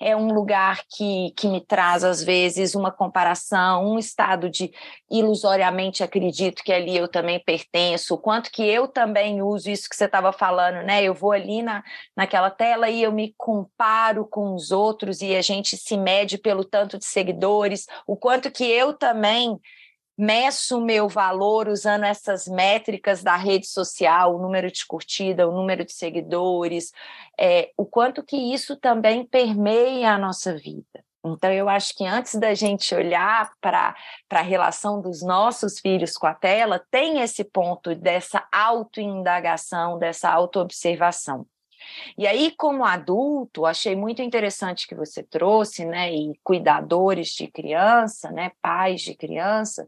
[0.00, 4.72] é um lugar que, que me traz, às vezes, uma comparação, um estado de
[5.10, 9.96] ilusoriamente acredito que ali eu também pertenço, o quanto que eu também uso isso que
[9.96, 11.02] você estava falando, né?
[11.02, 11.82] Eu vou ali na,
[12.16, 16.64] naquela tela e eu me comparo com os outros e a gente se mede pelo
[16.64, 19.58] tanto de seguidores, o quanto que eu também
[20.16, 25.52] meço o meu valor usando essas métricas da rede social, o número de curtida, o
[25.52, 26.92] número de seguidores,
[27.38, 31.04] é, o quanto que isso também permeia a nossa vida.
[31.26, 33.94] Então, eu acho que antes da gente olhar para
[34.30, 41.46] a relação dos nossos filhos com a tela, tem esse ponto dessa autoindagação, dessa autoobservação.
[42.16, 48.30] E aí, como adulto, achei muito interessante que você trouxe, né, e cuidadores de criança,
[48.30, 49.86] né, pais de criança,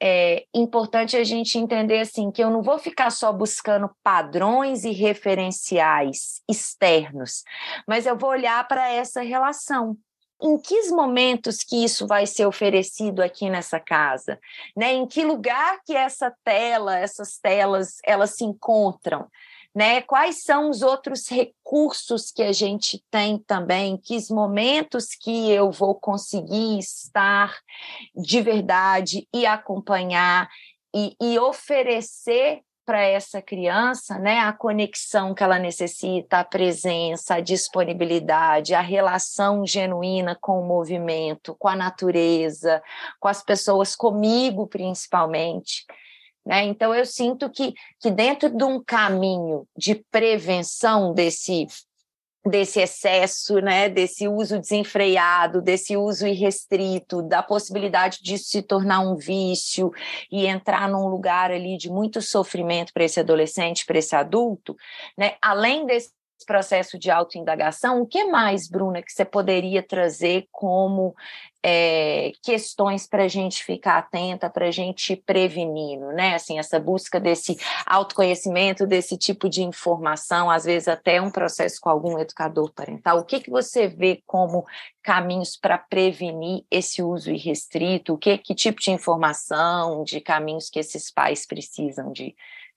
[0.00, 4.92] é importante a gente entender assim que eu não vou ficar só buscando padrões e
[4.92, 7.42] referenciais externos,
[7.86, 9.96] mas eu vou olhar para essa relação.
[10.42, 14.38] Em que momentos que isso vai ser oferecido aqui nessa casa,
[14.76, 14.92] né?
[14.92, 19.30] Em que lugar que essa tela, essas telas, elas se encontram?
[19.76, 20.00] Né?
[20.00, 23.98] Quais são os outros recursos que a gente tem também?
[23.98, 27.54] Que momentos que eu vou conseguir estar
[28.14, 30.48] de verdade e acompanhar
[30.94, 37.40] e, e oferecer para essa criança, né, a conexão que ela necessita, a presença, a
[37.40, 42.82] disponibilidade, a relação genuína com o movimento, com a natureza,
[43.20, 45.84] com as pessoas, comigo principalmente.
[46.46, 46.62] Né?
[46.64, 51.66] Então, eu sinto que, que dentro de um caminho de prevenção desse,
[52.46, 59.16] desse excesso, né, desse uso desenfreado, desse uso irrestrito, da possibilidade de se tornar um
[59.16, 59.90] vício
[60.30, 64.76] e entrar num lugar ali de muito sofrimento para esse adolescente, para esse adulto,
[65.18, 66.12] né, além desse
[66.44, 71.14] processo de autoindagação, o que mais, Bruna, que você poderia trazer como
[71.62, 76.34] é, questões para a gente ficar atenta, para a gente prevenindo, né?
[76.34, 81.88] Assim, essa busca desse autoconhecimento, desse tipo de informação, às vezes até um processo com
[81.88, 83.18] algum educador parental.
[83.18, 84.64] O que, que você vê como
[85.02, 88.14] caminhos para prevenir esse uso irrestrito?
[88.14, 92.36] O que, que tipo de informação, de caminhos que esses pais precisam de,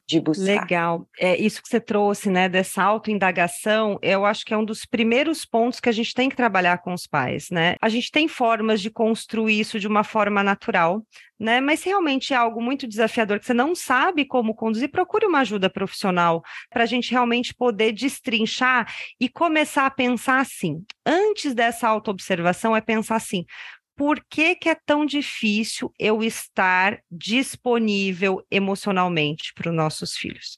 [0.10, 0.44] de buscar.
[0.44, 1.08] Legal.
[1.20, 5.46] É, isso que você trouxe, né, dessa autoindagação, eu acho que é um dos primeiros
[5.46, 7.76] pontos que a gente tem que trabalhar com os pais, né?
[7.80, 11.06] A gente tem formas de construir isso de uma forma natural,
[11.40, 11.62] né?
[11.62, 15.42] Mas se realmente é algo muito desafiador que você não sabe como conduzir, procure uma
[15.42, 20.84] ajuda profissional para a gente realmente poder destrinchar e começar a pensar assim.
[21.06, 23.46] Antes dessa autoobservação, é pensar assim:
[24.00, 30.58] por que, que é tão difícil eu estar disponível emocionalmente para os nossos filhos?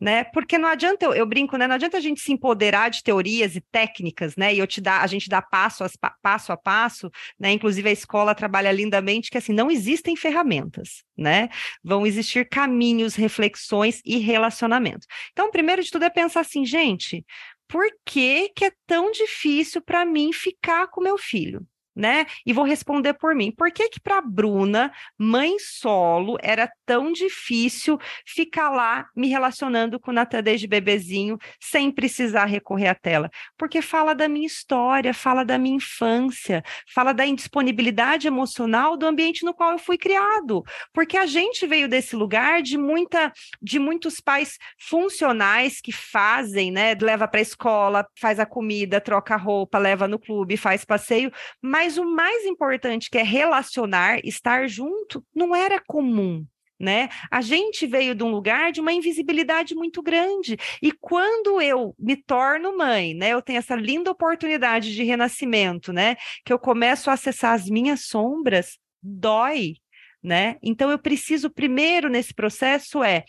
[0.00, 0.22] Né?
[0.22, 1.66] Porque não adianta, eu, eu, brinco, né?
[1.66, 4.54] Não adianta a gente se empoderar de teorias e técnicas, né?
[4.54, 5.90] E eu te dá, a gente dá passo a
[6.22, 7.50] passo, a passo, né?
[7.50, 11.48] Inclusive a escola trabalha lindamente que assim, não existem ferramentas, né?
[11.82, 15.08] Vão existir caminhos, reflexões e relacionamentos.
[15.32, 17.26] Então, primeiro de tudo é pensar assim, gente,
[17.66, 21.66] por que, que é tão difícil para mim ficar com meu filho?
[21.96, 22.26] Né?
[22.44, 23.50] E vou responder por mim.
[23.50, 30.10] Por que que para Bruna, mãe solo, era tão difícil ficar lá me relacionando com
[30.10, 33.30] o Natan desde bebezinho, sem precisar recorrer à tela?
[33.56, 39.44] Porque fala da minha história, fala da minha infância, fala da indisponibilidade emocional do ambiente
[39.44, 40.62] no qual eu fui criado.
[40.92, 43.32] Porque a gente veio desse lugar de muita
[43.62, 46.94] de muitos pais funcionais que fazem, né?
[47.00, 51.32] Leva para a escola, faz a comida, troca a roupa, leva no clube, faz passeio,
[51.62, 56.44] mas mas o mais importante, que é relacionar, estar junto, não era comum.
[56.78, 57.08] Né?
[57.30, 60.58] A gente veio de um lugar de uma invisibilidade muito grande.
[60.82, 66.16] E quando eu me torno mãe, né, eu tenho essa linda oportunidade de renascimento, né,
[66.44, 69.76] que eu começo a acessar as minhas sombras, dói,
[70.22, 70.56] né?
[70.62, 73.24] Então eu preciso primeiro nesse processo é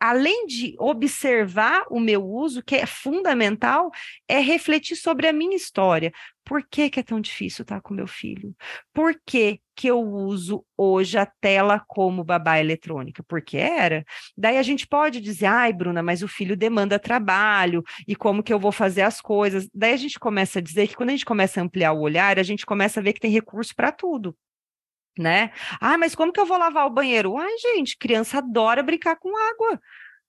[0.00, 3.90] além de observar o meu uso, que é fundamental,
[4.28, 6.12] é refletir sobre a minha história.
[6.48, 8.56] Por que, que é tão difícil estar com meu filho?
[8.94, 13.22] Por que, que eu uso hoje a tela como babá eletrônica?
[13.28, 14.02] Porque era.
[14.34, 18.52] Daí a gente pode dizer, ai, Bruna, mas o filho demanda trabalho, e como que
[18.52, 19.68] eu vou fazer as coisas?
[19.74, 22.38] Daí a gente começa a dizer que quando a gente começa a ampliar o olhar,
[22.38, 24.34] a gente começa a ver que tem recurso para tudo
[25.18, 25.50] né?
[25.80, 27.36] Ah, mas como que eu vou lavar o banheiro?
[27.36, 29.80] Ai, gente, criança adora brincar com água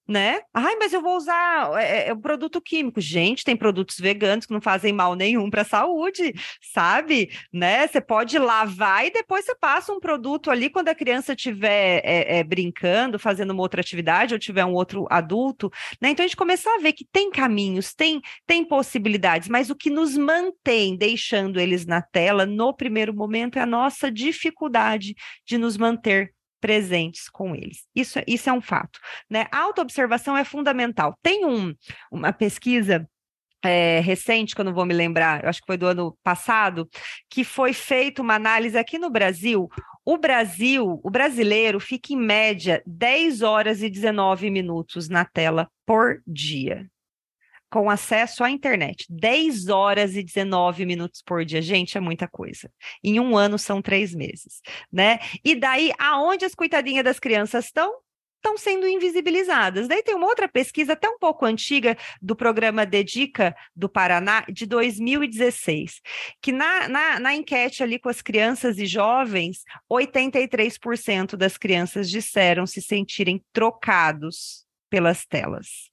[0.09, 0.41] né?
[0.51, 2.99] Ai, mas eu vou usar é, é, é produto químico.
[2.99, 6.33] Gente, tem produtos veganos que não fazem mal nenhum para a saúde,
[6.73, 7.29] sabe?
[7.53, 7.87] Né?
[7.87, 12.39] Você pode lavar e depois você passa um produto ali quando a criança estiver é,
[12.39, 15.69] é, brincando, fazendo uma outra atividade ou tiver um outro adulto,
[16.01, 16.09] né?
[16.09, 19.91] Então a gente começar a ver que tem caminhos, tem, tem possibilidades, mas o que
[19.91, 25.13] nos mantém deixando eles na tela no primeiro momento é a nossa dificuldade
[25.45, 27.85] de nos manter presentes com eles.
[27.95, 28.99] Isso, isso é um fato.
[29.29, 29.47] Né?
[29.51, 31.17] A autoobservação é fundamental.
[31.21, 31.73] Tem um,
[32.11, 33.07] uma pesquisa
[33.63, 36.87] é, recente, que eu não vou me lembrar, eu acho que foi do ano passado,
[37.29, 39.67] que foi feita uma análise aqui no Brasil.
[40.05, 46.21] O Brasil, o brasileiro, fica em média 10 horas e 19 minutos na tela por
[46.25, 46.89] dia
[47.69, 49.05] com acesso à internet.
[49.09, 51.61] 10 horas e 19 minutos por dia.
[51.61, 52.71] Gente, é muita coisa.
[53.03, 54.61] Em um ano são três meses,
[54.91, 55.19] né?
[55.43, 57.93] E daí, aonde as coitadinhas das crianças estão?
[58.37, 59.89] Estão sendo invisibilizadas.
[59.89, 64.65] Daí tem uma outra pesquisa, até um pouco antiga, do programa Dedica do Paraná, de
[64.65, 65.99] 2016,
[66.41, 72.65] que na, na, na enquete ali com as crianças e jovens, 83% das crianças disseram
[72.65, 75.89] se sentirem trocados pelas telas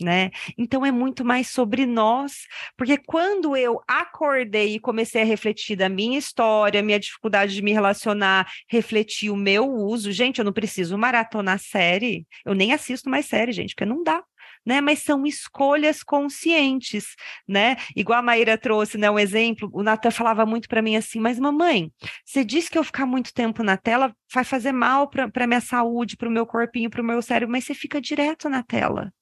[0.00, 0.30] né?
[0.56, 2.46] Então é muito mais sobre nós,
[2.76, 7.72] porque quando eu acordei e comecei a refletir da minha história, minha dificuldade de me
[7.72, 13.26] relacionar, refletir o meu uso, gente, eu não preciso maratonar série, eu nem assisto mais
[13.26, 14.22] série, gente, porque não dá.
[14.66, 17.14] Né, mas são escolhas conscientes,
[17.46, 17.76] né?
[17.96, 21.38] Igual a Maíra trouxe, né, um exemplo, o Natan falava muito para mim assim, mas
[21.38, 21.90] mamãe,
[22.24, 26.16] você disse que eu ficar muito tempo na tela vai fazer mal para minha saúde,
[26.16, 29.12] para o meu corpinho, para o meu cérebro, mas você fica direto na tela.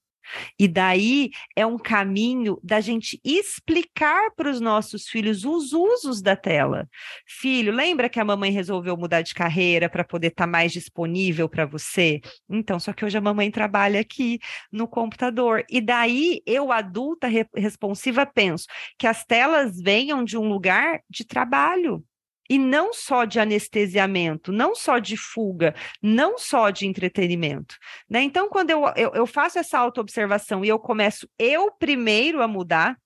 [0.59, 6.35] E daí é um caminho da gente explicar para os nossos filhos os usos da
[6.35, 6.87] tela.
[7.25, 11.49] Filho, lembra que a mamãe resolveu mudar de carreira para poder estar tá mais disponível
[11.49, 12.21] para você?
[12.49, 14.39] Então, só que hoje a mamãe trabalha aqui
[14.71, 15.65] no computador.
[15.69, 18.65] E daí eu, adulta responsiva, penso
[18.97, 22.03] que as telas venham de um lugar de trabalho
[22.49, 27.77] e não só de anestesiamento, não só de fuga, não só de entretenimento.
[28.09, 28.21] Né?
[28.21, 32.97] Então, quando eu, eu, eu faço essa autoobservação e eu começo eu primeiro a mudar,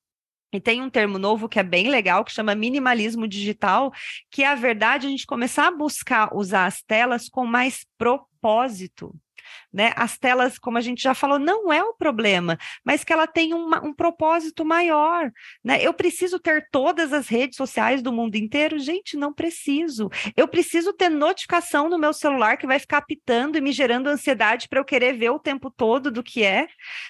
[0.53, 3.91] e tem um termo novo que é bem legal, que chama minimalismo digital,
[4.29, 9.15] que é a verdade a gente começar a buscar usar as telas com mais propósito
[9.71, 9.93] né?
[9.95, 13.53] As telas, como a gente já falou, não é o problema, mas que ela tem
[13.53, 15.31] uma, um propósito maior,
[15.63, 15.81] né?
[15.81, 18.79] Eu preciso ter todas as redes sociais do mundo inteiro?
[18.79, 20.09] Gente, não preciso.
[20.35, 24.67] Eu preciso ter notificação no meu celular que vai ficar apitando e me gerando ansiedade
[24.67, 26.67] para eu querer ver o tempo todo do que é,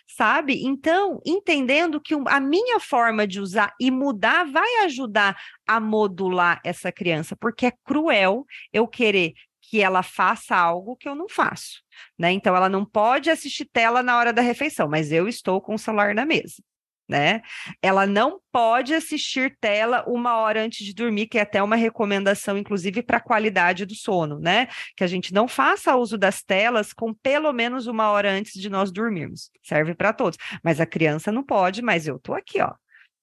[0.07, 0.63] sabe?
[0.65, 5.37] Então, entendendo que a minha forma de usar e mudar vai ajudar
[5.67, 9.33] a modular essa criança, porque é cruel eu querer
[9.71, 11.81] que ela faça algo que eu não faço,
[12.19, 12.29] né?
[12.29, 15.79] Então ela não pode assistir tela na hora da refeição, mas eu estou com o
[15.79, 16.61] celular na mesa.
[17.07, 17.41] Né?
[17.81, 22.57] Ela não pode assistir tela uma hora antes de dormir, que é até uma recomendação,
[22.57, 24.67] inclusive, para a qualidade do sono, né?
[24.95, 28.69] Que a gente não faça uso das telas com pelo menos uma hora antes de
[28.69, 29.51] nós dormirmos.
[29.61, 30.37] Serve para todos.
[30.63, 32.73] Mas a criança não pode, mas eu estou aqui, ó.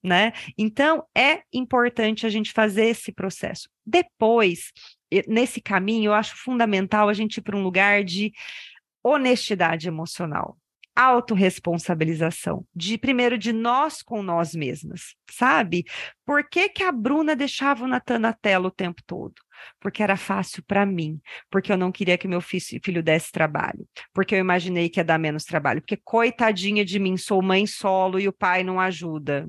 [0.03, 0.32] Né?
[0.57, 3.68] Então, é importante a gente fazer esse processo.
[3.84, 4.72] Depois,
[5.26, 8.32] nesse caminho, eu acho fundamental a gente ir para um lugar de
[9.03, 10.57] honestidade emocional.
[11.01, 15.84] autorresponsabilização, de primeiro de nós com nós mesmas, sabe?
[16.26, 19.34] Por que, que a Bruna deixava o Natan na tela o tempo todo?
[19.78, 24.34] Porque era fácil para mim, porque eu não queria que meu filho desse trabalho, porque
[24.34, 28.26] eu imaginei que ia dar menos trabalho, porque coitadinha de mim, sou mãe solo e
[28.26, 29.49] o pai não ajuda.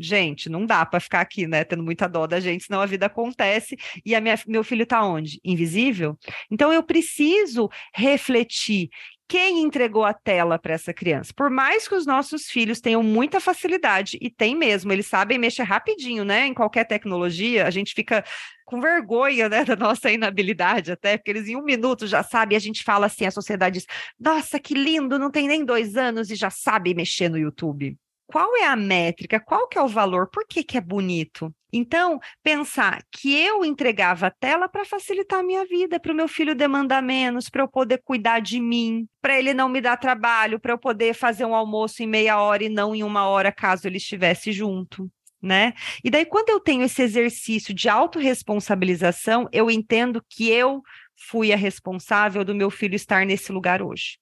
[0.00, 3.06] Gente, não dá para ficar aqui, né, tendo muita dó da gente, senão a vida
[3.06, 5.38] acontece e a minha, meu filho está onde?
[5.44, 6.18] Invisível?
[6.50, 8.88] Então eu preciso refletir
[9.28, 11.32] quem entregou a tela para essa criança.
[11.36, 15.62] Por mais que os nossos filhos tenham muita facilidade, e tem mesmo, eles sabem mexer
[15.62, 16.46] rapidinho, né?
[16.48, 18.24] Em qualquer tecnologia, a gente fica
[18.64, 22.60] com vergonha, né, da nossa inabilidade até, porque eles em um minuto já sabem, a
[22.60, 23.86] gente fala assim, a sociedade diz,
[24.18, 27.96] nossa, que lindo, não tem nem dois anos e já sabe mexer no YouTube
[28.30, 31.52] qual é a métrica, qual que é o valor, por que, que é bonito?
[31.72, 36.28] Então, pensar que eu entregava a tela para facilitar a minha vida, para o meu
[36.28, 40.60] filho demandar menos, para eu poder cuidar de mim, para ele não me dar trabalho,
[40.60, 43.86] para eu poder fazer um almoço em meia hora e não em uma hora, caso
[43.86, 45.10] ele estivesse junto.
[45.42, 45.72] Né?
[46.04, 50.82] E daí, quando eu tenho esse exercício de autorresponsabilização, eu entendo que eu
[51.16, 54.18] fui a responsável do meu filho estar nesse lugar hoje.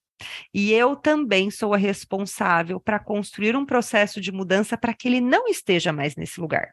[0.53, 5.21] E eu também sou a responsável para construir um processo de mudança para que ele
[5.21, 6.73] não esteja mais nesse lugar.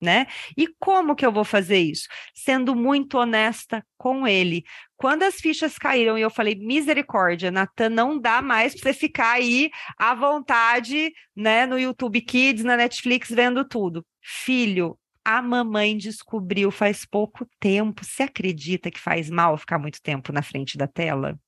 [0.00, 0.26] Né?
[0.56, 2.08] E como que eu vou fazer isso?
[2.34, 4.62] Sendo muito honesta com ele.
[4.96, 9.32] Quando as fichas caíram e eu falei, misericórdia, Natan, não dá mais para você ficar
[9.32, 14.04] aí à vontade, né, no YouTube Kids, na Netflix, vendo tudo.
[14.20, 18.04] Filho, a mamãe descobriu faz pouco tempo.
[18.04, 21.38] Você acredita que faz mal ficar muito tempo na frente da tela?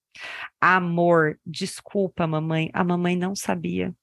[0.60, 3.94] Amor, desculpa, mamãe, a mamãe não sabia.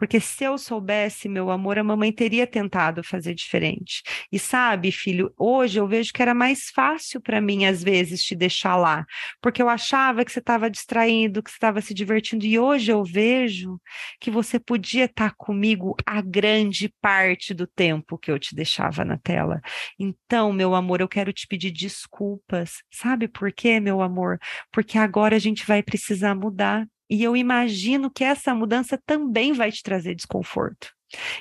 [0.00, 4.02] Porque se eu soubesse, meu amor, a mamãe teria tentado fazer diferente.
[4.32, 8.34] E sabe, filho, hoje eu vejo que era mais fácil para mim, às vezes, te
[8.34, 9.04] deixar lá.
[9.42, 12.46] Porque eu achava que você estava distraindo, que você estava se divertindo.
[12.46, 13.78] E hoje eu vejo
[14.18, 19.04] que você podia estar tá comigo a grande parte do tempo que eu te deixava
[19.04, 19.60] na tela.
[19.98, 22.82] Então, meu amor, eu quero te pedir desculpas.
[22.90, 24.38] Sabe por quê, meu amor?
[24.72, 26.86] Porque agora a gente vai precisar mudar.
[27.10, 30.92] E eu imagino que essa mudança também vai te trazer desconforto.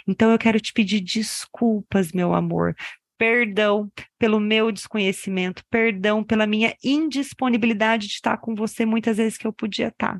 [0.07, 2.75] Então eu quero te pedir desculpas, meu amor.
[3.17, 9.45] Perdão pelo meu desconhecimento, perdão pela minha indisponibilidade de estar com você muitas vezes que
[9.45, 10.19] eu podia estar.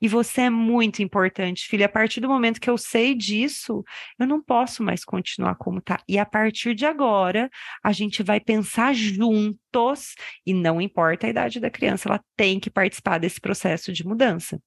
[0.00, 1.86] E você é muito importante, filha.
[1.86, 3.84] A partir do momento que eu sei disso,
[4.18, 6.00] eu não posso mais continuar como tá.
[6.08, 7.50] E a partir de agora,
[7.82, 10.14] a gente vai pensar juntos,
[10.46, 14.60] e não importa a idade da criança, ela tem que participar desse processo de mudança.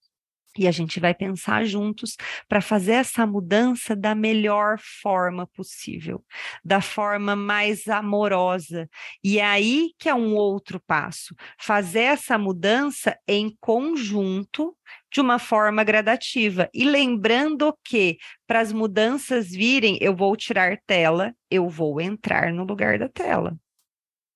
[0.57, 2.15] E a gente vai pensar juntos
[2.47, 6.23] para fazer essa mudança da melhor forma possível,
[6.63, 8.89] da forma mais amorosa.
[9.23, 14.75] E é aí que é um outro passo, fazer essa mudança em conjunto
[15.11, 16.69] de uma forma gradativa.
[16.73, 22.63] E lembrando que para as mudanças virem, eu vou tirar tela, eu vou entrar no
[22.63, 23.57] lugar da tela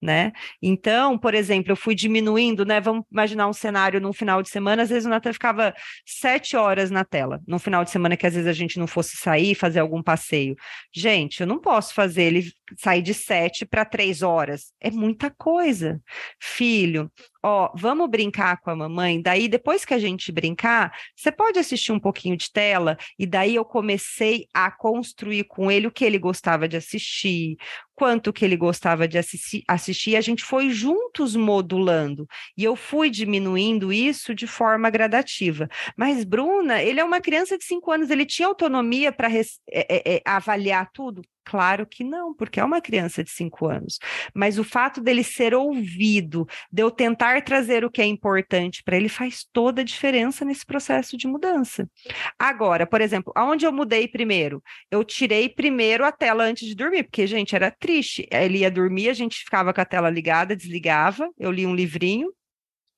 [0.02, 0.32] né?
[0.62, 2.80] Então, por exemplo, eu fui diminuindo, né?
[2.80, 5.74] Vamos imaginar um cenário num final de semana, às vezes o Natan ficava
[6.06, 9.18] sete horas na tela, no final de semana que às vezes a gente não fosse
[9.18, 10.56] sair, fazer algum passeio.
[10.94, 14.74] Gente, eu não posso fazer ele sair de sete para três horas.
[14.80, 16.02] É muita coisa.
[16.40, 17.12] Filho,
[17.44, 19.22] ó, vamos brincar com a mamãe.
[19.22, 22.98] Daí, depois que a gente brincar, você pode assistir um pouquinho de tela.
[23.18, 27.58] E daí eu comecei a construir com ele o que ele gostava de assistir,
[28.00, 30.16] quanto que ele gostava de assistir, assistir.
[30.16, 32.26] A gente foi juntos modulando.
[32.58, 35.68] E eu fui diminuindo isso de forma gradativa.
[35.98, 40.16] Mas, Bruna, ele é uma criança de cinco anos, ele tinha autonomia para é, é,
[40.16, 41.22] é, avaliar tudo?
[41.50, 43.98] Claro que não, porque é uma criança de cinco anos.
[44.36, 48.96] Mas o fato dele ser ouvido, de eu tentar trazer o que é importante para
[48.96, 51.90] ele, faz toda a diferença nesse processo de mudança.
[52.38, 54.62] Agora, por exemplo, aonde eu mudei primeiro?
[54.92, 58.28] Eu tirei primeiro a tela antes de dormir, porque, gente, era triste.
[58.32, 62.32] Ele ia dormir, a gente ficava com a tela ligada, desligava, eu li um livrinho,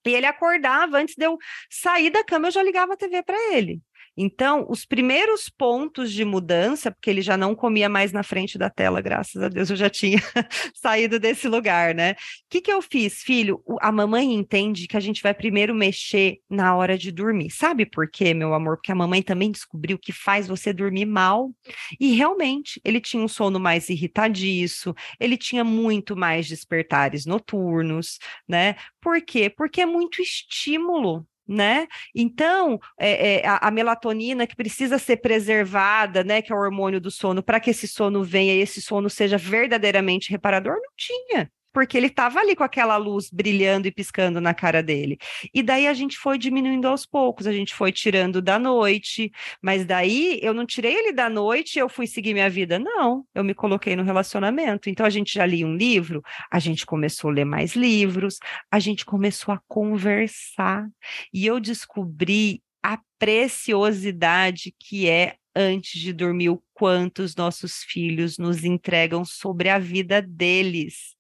[0.06, 1.38] e ele acordava antes de eu
[1.70, 3.80] sair da cama, eu já ligava a TV para ele.
[4.16, 8.70] Então, os primeiros pontos de mudança, porque ele já não comia mais na frente da
[8.70, 10.20] tela, graças a Deus eu já tinha
[10.76, 12.12] saído desse lugar, né?
[12.12, 12.16] O
[12.50, 13.64] que, que eu fiz, filho?
[13.80, 17.50] A mamãe entende que a gente vai primeiro mexer na hora de dormir.
[17.52, 18.78] Sabe por quê, meu amor?
[18.78, 21.52] Porque a mamãe também descobriu que faz você dormir mal.
[22.00, 28.76] E realmente, ele tinha um sono mais irritadiço, ele tinha muito mais despertares noturnos, né?
[29.02, 29.50] Por quê?
[29.50, 31.88] Porque é muito estímulo né?
[32.16, 37.02] Então, é, é, a, a, melatonina que precisa ser preservada, né, que é o hormônio
[37.02, 41.52] do sono, para que esse sono venha e esse sono seja verdadeiramente reparador, não tinha.
[41.74, 45.18] Porque ele estava ali com aquela luz brilhando e piscando na cara dele.
[45.54, 49.86] E daí a gente foi diminuindo aos poucos, a gente foi tirando da noite, mas
[49.86, 52.80] daí eu não tirei ele da noite eu fui seguir minha vida.
[52.80, 54.90] Não, eu me coloquei no relacionamento.
[54.90, 58.38] Então a gente já lia um livro, a gente começou a ler mais livros,
[58.70, 60.88] a gente começou a conversar.
[61.34, 68.38] E eu descobri a preciosidade que é antes de dormir o quanto os nossos filhos
[68.38, 71.16] nos entregam sobre a vida deles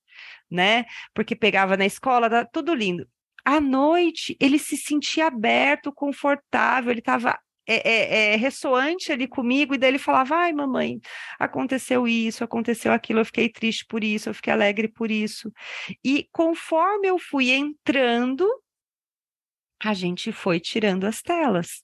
[0.51, 0.85] né?
[1.13, 3.07] Porque pegava na escola, tudo lindo.
[3.43, 9.73] À noite, ele se sentia aberto, confortável, ele estava é, é, é, ressoante ali comigo,
[9.73, 10.99] e daí ele falava: ai, mamãe,
[11.39, 15.51] aconteceu isso, aconteceu aquilo, eu fiquei triste por isso, eu fiquei alegre por isso.
[16.03, 18.47] E conforme eu fui entrando,
[19.83, 21.83] a gente foi tirando as telas.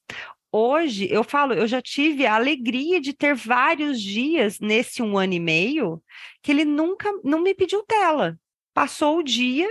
[0.52, 5.34] Hoje, eu falo, eu já tive a alegria de ter vários dias nesse um ano
[5.34, 6.02] e meio
[6.42, 8.40] que ele nunca não me pediu tela.
[8.78, 9.68] Passou o dia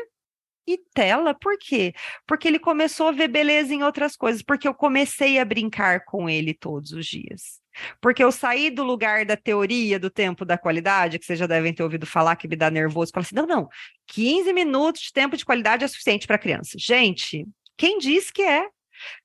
[0.67, 1.95] e tela, por quê?
[2.27, 6.29] Porque ele começou a ver beleza em outras coisas, porque eu comecei a brincar com
[6.29, 7.61] ele todos os dias.
[8.01, 11.73] Porque eu saí do lugar da teoria do tempo da qualidade, que vocês já devem
[11.73, 13.69] ter ouvido falar, que me dá nervoso, fala assim: não, não,
[14.09, 16.73] 15 minutos de tempo de qualidade é suficiente para criança.
[16.77, 17.47] Gente,
[17.77, 18.67] quem diz que é?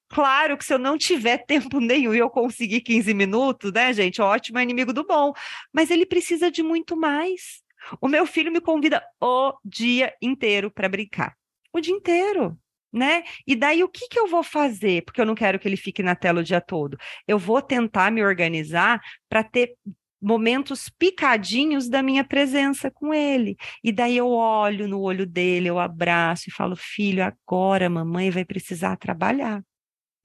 [0.10, 4.22] Claro que se eu não tiver tempo nenhum e eu conseguir 15 minutos, né, gente?
[4.22, 5.34] Ótimo, é inimigo do bom.
[5.74, 7.61] Mas ele precisa de muito mais.
[8.00, 11.36] O meu filho me convida o dia inteiro para brincar.
[11.74, 12.58] O dia inteiro.
[12.94, 13.24] Né?
[13.48, 15.04] E daí o que, que eu vou fazer?
[15.06, 16.98] Porque eu não quero que ele fique na tela o dia todo.
[17.26, 19.76] Eu vou tentar me organizar para ter
[20.22, 23.56] momentos picadinhos da minha presença com ele.
[23.82, 28.44] E daí eu olho no olho dele, eu abraço e falo: filho, agora mamãe vai
[28.44, 29.64] precisar trabalhar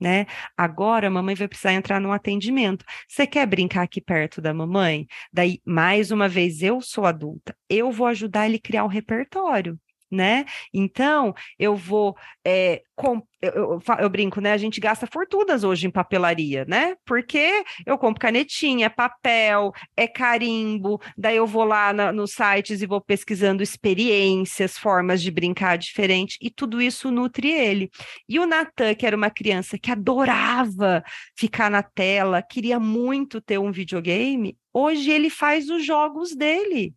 [0.01, 0.26] né?
[0.57, 2.84] Agora a mamãe vai precisar entrar num atendimento.
[3.09, 5.07] Você quer brincar aqui perto da mamãe?
[5.32, 9.78] Daí, mais uma vez, eu sou adulta, eu vou ajudar ele a criar um repertório
[10.11, 10.44] né?
[10.72, 12.16] Então, eu vou.
[12.44, 14.52] É, com, eu, eu, eu, brinco, né?
[14.52, 16.94] A gente gasta fortunas hoje em papelaria, né?
[17.04, 22.86] Porque eu compro canetinha, papel, é carimbo, daí eu vou lá na, nos sites e
[22.86, 27.90] vou pesquisando experiências, formas de brincar diferente, e tudo isso nutre ele.
[28.28, 31.04] E o Natan, que era uma criança que adorava
[31.36, 36.94] ficar na tela, queria muito ter um videogame, hoje ele faz os jogos dele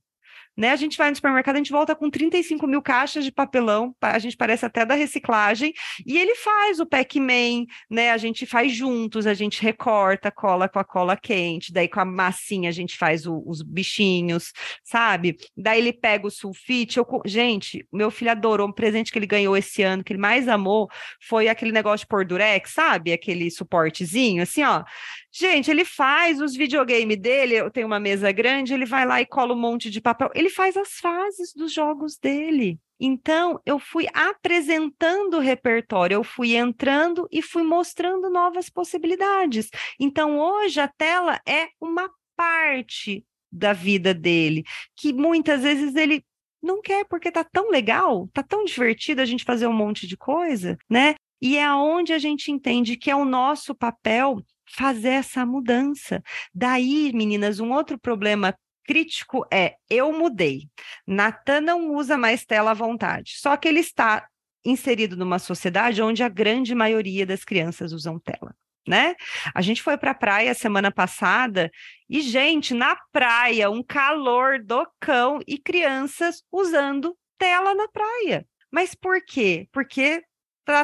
[0.59, 0.71] né?
[0.71, 4.19] A gente vai no supermercado, a gente volta com 35 mil caixas de papelão, a
[4.19, 5.73] gente parece até da reciclagem,
[6.05, 8.11] e ele faz o Pac-Man, né?
[8.11, 12.05] A gente faz juntos, a gente recorta, cola com a cola quente, daí com a
[12.05, 14.51] massinha a gente faz o, os bichinhos,
[14.83, 15.37] sabe?
[15.55, 16.97] Daí ele pega o sulfite.
[16.97, 20.49] Eu, gente, meu filho adorou um presente que ele ganhou esse ano, que ele mais
[20.49, 20.89] amou,
[21.21, 23.13] foi aquele negócio de pôr durex, sabe?
[23.13, 24.83] Aquele suportezinho, assim, ó.
[25.31, 29.25] Gente, ele faz os videogames dele, eu tenho uma mesa grande, ele vai lá e
[29.25, 30.31] cola um monte de papel.
[30.33, 32.79] Ele faz as fases dos jogos dele.
[32.99, 39.69] Então, eu fui apresentando o repertório, eu fui entrando e fui mostrando novas possibilidades.
[39.99, 44.63] Então, hoje a tela é uma parte da vida dele,
[44.95, 46.23] que muitas vezes ele
[46.61, 50.17] não quer porque tá tão legal, tá tão divertido a gente fazer um monte de
[50.17, 51.15] coisa, né?
[51.41, 54.43] E é aonde a gente entende que é o nosso papel
[54.75, 56.21] fazer essa mudança.
[56.53, 58.55] Daí, meninas, um outro problema
[58.85, 60.67] crítico é: eu mudei.
[61.05, 64.27] Natan não usa mais tela à vontade, só que ele está
[64.65, 68.55] inserido numa sociedade onde a grande maioria das crianças usam tela.
[68.87, 69.15] Né?
[69.53, 71.69] A gente foi para a praia semana passada
[72.09, 78.47] e, gente, na praia, um calor do cão e crianças usando tela na praia.
[78.71, 79.67] Mas por quê?
[79.71, 80.23] Porque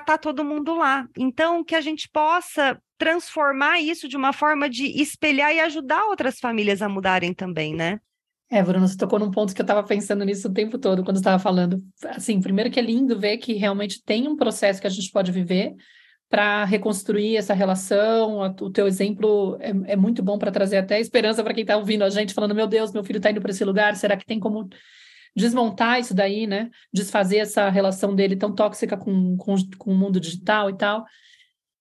[0.05, 1.07] tá todo mundo lá.
[1.17, 6.39] Então, que a gente possa transformar isso de uma forma de espelhar e ajudar outras
[6.39, 7.99] famílias a mudarem também, né?
[8.49, 11.17] É, Bruno, você tocou num ponto que eu estava pensando nisso o tempo todo quando
[11.17, 11.83] estava falando.
[12.05, 15.31] Assim, primeiro que é lindo ver que realmente tem um processo que a gente pode
[15.31, 15.73] viver
[16.29, 18.39] para reconstruir essa relação.
[18.61, 22.03] O teu exemplo é, é muito bom para trazer até esperança para quem está ouvindo
[22.03, 24.39] a gente, falando: meu Deus, meu filho está indo para esse lugar, será que tem
[24.39, 24.69] como
[25.35, 26.69] desmontar isso daí, né?
[26.93, 31.03] Desfazer essa relação dele tão tóxica com, com, com o mundo digital e tal.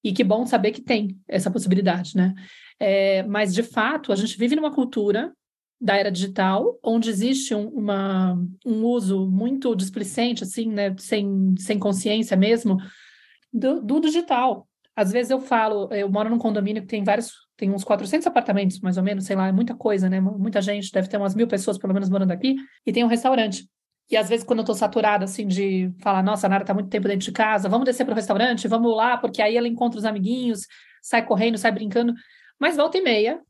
[0.05, 2.35] E que bom saber que tem essa possibilidade, né?
[2.79, 5.33] É, mas, de fato, a gente vive numa cultura
[5.81, 10.95] da era digital, onde existe um, uma, um uso muito displicente, assim, né?
[10.99, 12.77] Sem, sem consciência mesmo,
[13.51, 14.69] do, do digital.
[14.95, 18.81] Às vezes eu falo, eu moro num condomínio que tem vários, tem uns 400 apartamentos,
[18.81, 20.21] mais ou menos, sei lá, é muita coisa, né?
[20.21, 23.69] Muita gente, deve ter umas mil pessoas, pelo menos, morando aqui, e tem um restaurante.
[24.11, 26.91] E às vezes, quando eu tô saturada, assim, de falar, nossa, a Nara tá muito
[26.91, 30.05] tempo dentro de casa, vamos descer pro restaurante, vamos lá, porque aí ela encontra os
[30.05, 30.67] amiguinhos,
[31.03, 32.15] sai correndo, sai brincando.
[32.59, 33.41] Mas volta e meia,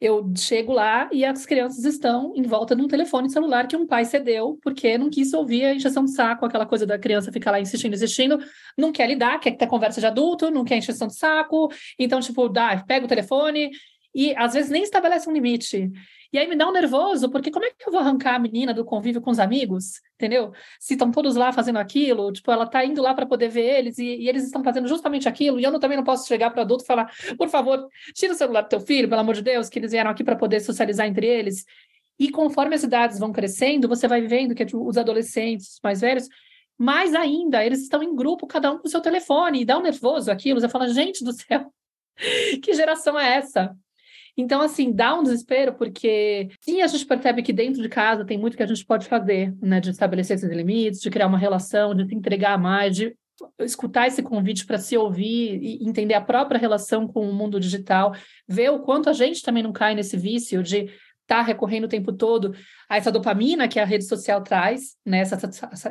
[0.00, 3.86] eu chego lá e as crianças estão em volta de um telefone celular que um
[3.86, 7.52] pai cedeu porque não quis ouvir a injeção de saco, aquela coisa da criança ficar
[7.52, 8.38] lá insistindo, insistindo,
[8.76, 12.48] não quer lidar, quer ter conversa de adulto, não quer injeção de saco, então, tipo,
[12.48, 13.70] dá, pega o telefone
[14.14, 15.90] e às vezes nem estabelece um limite.
[16.34, 18.74] E aí me dá um nervoso, porque como é que eu vou arrancar a menina
[18.74, 20.52] do convívio com os amigos, entendeu?
[20.80, 23.98] Se estão todos lá fazendo aquilo, tipo, ela tá indo lá para poder ver eles
[23.98, 26.62] e, e, eles estão fazendo justamente aquilo, e eu não, também não posso chegar para
[26.62, 27.08] adulto e falar,
[27.38, 30.10] por favor, tira o celular do teu filho, pelo amor de Deus, que eles vieram
[30.10, 31.64] aqui para poder socializar entre eles.
[32.18, 36.28] E conforme as idades vão crescendo, você vai vendo que tipo, os adolescentes mais velhos,
[36.76, 39.82] mais ainda, eles estão em grupo, cada um com o seu telefone, e dá um
[39.82, 41.72] nervoso aquilo, você fala, gente do céu,
[42.60, 43.76] que geração é essa?
[44.36, 48.36] Então, assim, dá um desespero, porque sim, a gente percebe que dentro de casa tem
[48.36, 49.80] muito que a gente pode fazer, né?
[49.80, 53.16] De estabelecer esses limites, de criar uma relação, de se entregar mais, de
[53.60, 58.14] escutar esse convite para se ouvir e entender a própria relação com o mundo digital,
[58.48, 60.88] ver o quanto a gente também não cai nesse vício de
[61.24, 62.54] estar tá recorrendo o tempo todo
[62.88, 65.20] a essa dopamina que a rede social traz, né?
[65.20, 65.36] essa,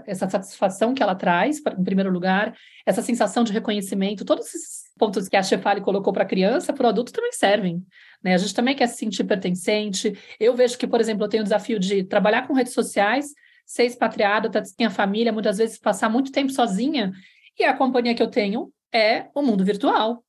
[0.06, 5.28] essa satisfação que ela traz, em primeiro lugar, essa sensação de reconhecimento, todos esses pontos
[5.28, 7.86] que a Chefali colocou para a criança, para o adulto também servem.
[8.24, 8.34] Né?
[8.34, 10.18] A gente também quer se sentir pertencente.
[10.40, 13.34] Eu vejo que, por exemplo, eu tenho o desafio de trabalhar com redes sociais,
[13.66, 17.12] ser expatriada, ter minha família, muitas vezes passar muito tempo sozinha,
[17.58, 20.24] e a companhia que eu tenho é o mundo virtual.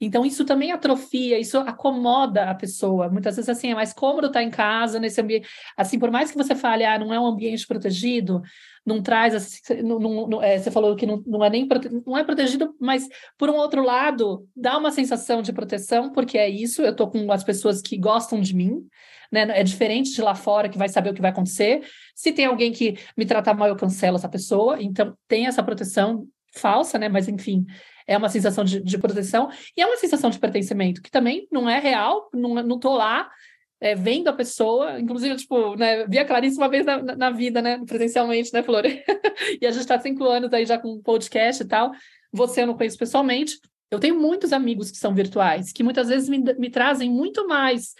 [0.00, 3.08] Então, isso também atrofia, isso acomoda a pessoa.
[3.08, 5.48] Muitas vezes, assim, é mais cômodo estar em casa, nesse ambiente.
[5.76, 8.40] Assim, por mais que você fale, ah, não é um ambiente protegido,
[8.86, 11.90] não traz, assim, não, não, é, você falou que não, não é nem prote...
[12.06, 16.48] não é protegido, mas por um outro lado, dá uma sensação de proteção, porque é
[16.48, 18.86] isso, eu estou com as pessoas que gostam de mim,
[19.30, 19.42] né?
[19.60, 21.82] É diferente de lá fora que vai saber o que vai acontecer.
[22.14, 26.26] Se tem alguém que me tratar mal, eu cancelo essa pessoa, então tem essa proteção
[26.54, 27.08] falsa, né?
[27.08, 27.66] Mas enfim,
[28.08, 31.68] é uma sensação de, de, proteção e é uma sensação de pertencimento, que também não
[31.68, 33.30] é real, não, não tô lá
[33.78, 37.60] é, vendo a pessoa, inclusive, tipo, né, vi a Clarice uma vez na, na vida,
[37.60, 38.84] né, presencialmente, né, Flor?
[39.60, 41.92] e a gente está cinco anos aí já com podcast e tal,
[42.32, 46.30] você eu não conheço pessoalmente, eu tenho muitos amigos que são virtuais, que muitas vezes
[46.30, 47.94] me, me trazem muito mais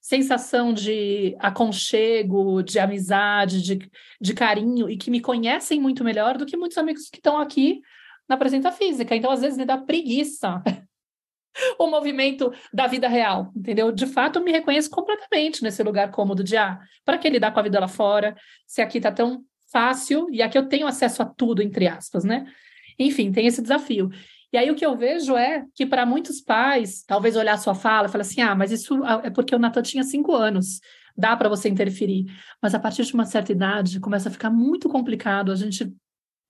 [0.00, 3.90] sensação de aconchego, de amizade, de,
[4.20, 7.80] de carinho, e que me conhecem muito melhor do que muitos amigos que estão aqui
[8.28, 9.14] na presença física.
[9.14, 10.62] Então, às vezes, me dá preguiça
[11.78, 13.92] o movimento da vida real, entendeu?
[13.92, 17.60] De fato, eu me reconheço completamente nesse lugar cômodo de, ah, para que lidar com
[17.60, 21.26] a vida lá fora, se aqui está tão fácil e aqui eu tenho acesso a
[21.26, 22.46] tudo, entre aspas, né?
[22.98, 24.10] Enfim, tem esse desafio.
[24.52, 28.06] E aí o que eu vejo é que para muitos pais, talvez olhar sua fala
[28.06, 30.80] e falar assim, ah, mas isso é porque o Natan tinha cinco anos,
[31.16, 32.26] dá para você interferir.
[32.62, 35.92] Mas a partir de uma certa idade, começa a ficar muito complicado a gente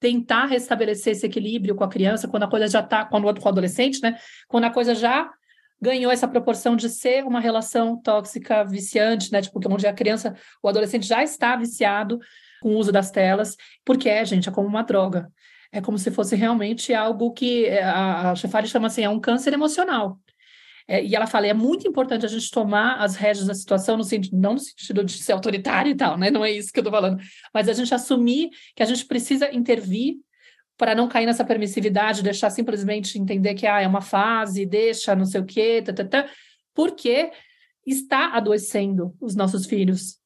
[0.04, 4.02] tentar restabelecer esse equilíbrio com a criança, quando a coisa já está, quando o adolescente,
[4.02, 4.18] né?
[4.46, 5.30] Quando a coisa já
[5.80, 9.40] ganhou essa proporção de ser uma relação tóxica, viciante, né?
[9.40, 12.18] Tipo, onde a criança, o adolescente já está viciado
[12.60, 15.32] com o uso das telas, porque é, gente, é como uma droga.
[15.72, 19.54] É como se fosse realmente algo que é, a, a chama assim, é um câncer
[19.54, 20.18] emocional.
[20.86, 24.04] É, e ela fala, é muito importante a gente tomar as rédeas da situação, no
[24.04, 26.30] sentido, não no sentido de ser autoritário e tal, né?
[26.30, 27.20] Não é isso que eu estou falando,
[27.52, 30.16] mas a gente assumir que a gente precisa intervir
[30.76, 35.24] para não cair nessa permissividade, deixar simplesmente entender que ah, é uma fase, deixa, não
[35.24, 36.28] sei o quê, tá, tá, tá,
[36.74, 37.30] porque
[37.86, 40.18] está adoecendo os nossos filhos.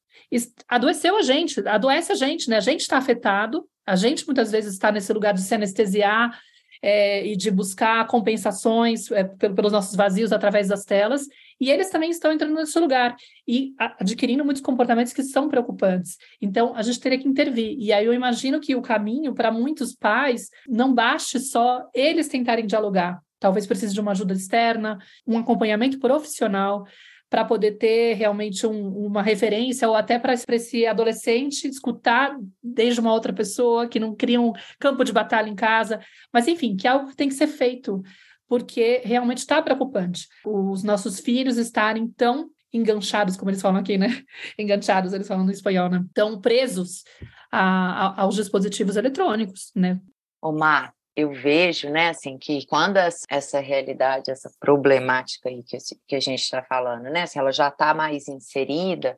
[0.67, 2.57] Adoeceu a gente, adoece a gente, né?
[2.57, 6.37] A gente está afetado, a gente muitas vezes está nesse lugar de se anestesiar,
[6.81, 11.27] é, e de buscar compensações é, pelos nossos vazios através das telas,
[11.59, 13.15] e eles também estão entrando nesse lugar
[13.47, 16.17] e adquirindo muitos comportamentos que são preocupantes.
[16.41, 17.75] Então, a gente teria que intervir.
[17.77, 22.65] E aí eu imagino que o caminho para muitos pais não baste só eles tentarem
[22.65, 23.21] dialogar.
[23.39, 26.85] Talvez precise de uma ajuda externa, um acompanhamento profissional,
[27.29, 33.13] para poder ter realmente um, uma referência ou até para esse adolescente escutar desde uma
[33.13, 35.99] outra pessoa que não cria um campo de batalha em casa,
[36.33, 38.01] mas enfim, que é algo que tem que ser feito,
[38.47, 40.27] porque realmente está preocupante.
[40.45, 44.23] Os nossos filhos estarem tão enganchados, como eles falam aqui, né?
[44.57, 46.03] Enganchados, eles falam no espanhol, né?
[46.13, 47.03] Tão presos
[47.51, 49.99] a, a, aos dispositivos eletrônicos, né?
[50.41, 55.63] Omar, eu vejo, né, assim, que quando essa realidade, essa problemática aí
[56.07, 59.17] que, a gente está falando, né, se ela já está mais inserida,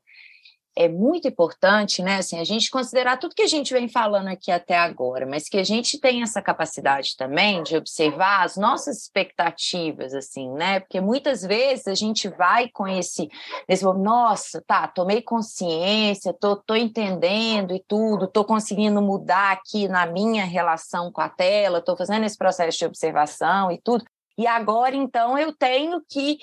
[0.76, 4.52] é muito importante, né, assim, a gente considerar tudo que a gente vem falando aqui
[4.52, 10.14] até agora, mas que a gente tem essa capacidade também de observar as nossas expectativas,
[10.14, 13.30] assim, né, porque muitas vezes a gente vai com esse,
[13.68, 20.06] esse nossa, tá, tomei consciência, tô, tô entendendo e tudo, tô conseguindo mudar aqui na
[20.06, 24.06] minha relação com a tela, tô fazendo esse processo de observação e tudo,
[24.38, 26.38] e agora, então, eu tenho que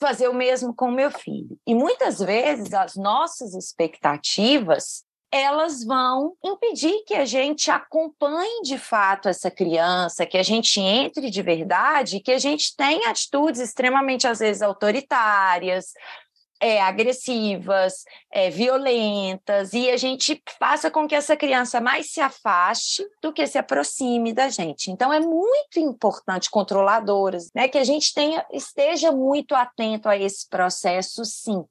[0.00, 1.58] fazer o mesmo com o meu filho.
[1.66, 9.28] E muitas vezes as nossas expectativas elas vão impedir que a gente acompanhe de fato
[9.28, 14.38] essa criança, que a gente entre de verdade, que a gente tenha atitudes extremamente, às
[14.38, 15.92] vezes, autoritárias,
[16.60, 23.06] é, agressivas, é, violentas, e a gente faça com que essa criança mais se afaste
[23.22, 24.90] do que se aproxime da gente.
[24.90, 30.48] Então, é muito importante, controladoras, né, que a gente tenha, esteja muito atento a esse
[30.48, 31.64] processo, sim.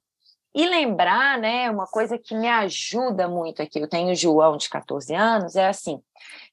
[0.56, 4.70] E lembrar, né, uma coisa que me ajuda muito aqui, eu tenho o João de
[4.70, 6.00] 14 anos, é assim,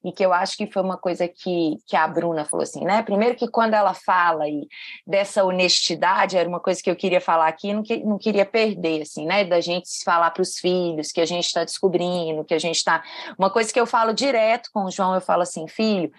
[0.04, 3.02] e que eu acho que foi uma coisa que, que a Bruna falou assim, né?
[3.02, 4.68] Primeiro que quando ela fala e
[5.06, 9.00] dessa honestidade, era uma coisa que eu queria falar aqui, não, que, não queria perder,
[9.00, 9.42] assim, né?
[9.42, 13.02] Da gente falar para os filhos que a gente está descobrindo, que a gente está.
[13.38, 16.12] Uma coisa que eu falo direto com o João, eu falo assim, filho,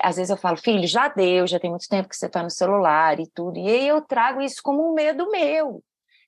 [0.00, 2.50] às vezes eu falo, filho, já deu, já tem muito tempo que você está no
[2.50, 3.58] celular e tudo.
[3.58, 5.82] E aí eu trago isso como um medo meu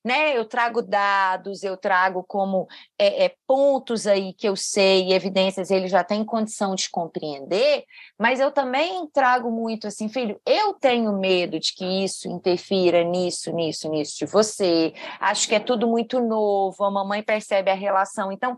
[0.05, 0.37] né?
[0.37, 2.67] Eu trago dados, eu trago como
[2.99, 7.85] é, é, pontos aí que eu sei, evidências, ele já tem condição de compreender,
[8.19, 13.53] mas eu também trago muito assim, filho, eu tenho medo de que isso interfira nisso,
[13.53, 14.93] nisso, nisso de você.
[15.21, 18.33] Acho que é tudo muito novo, a mamãe percebe a relação.
[18.33, 18.57] Então,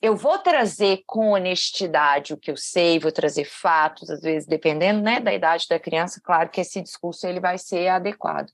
[0.00, 5.00] eu vou trazer com honestidade o que eu sei, vou trazer fatos, às vezes, dependendo
[5.02, 8.50] né, da idade da criança, claro que esse discurso ele vai ser adequado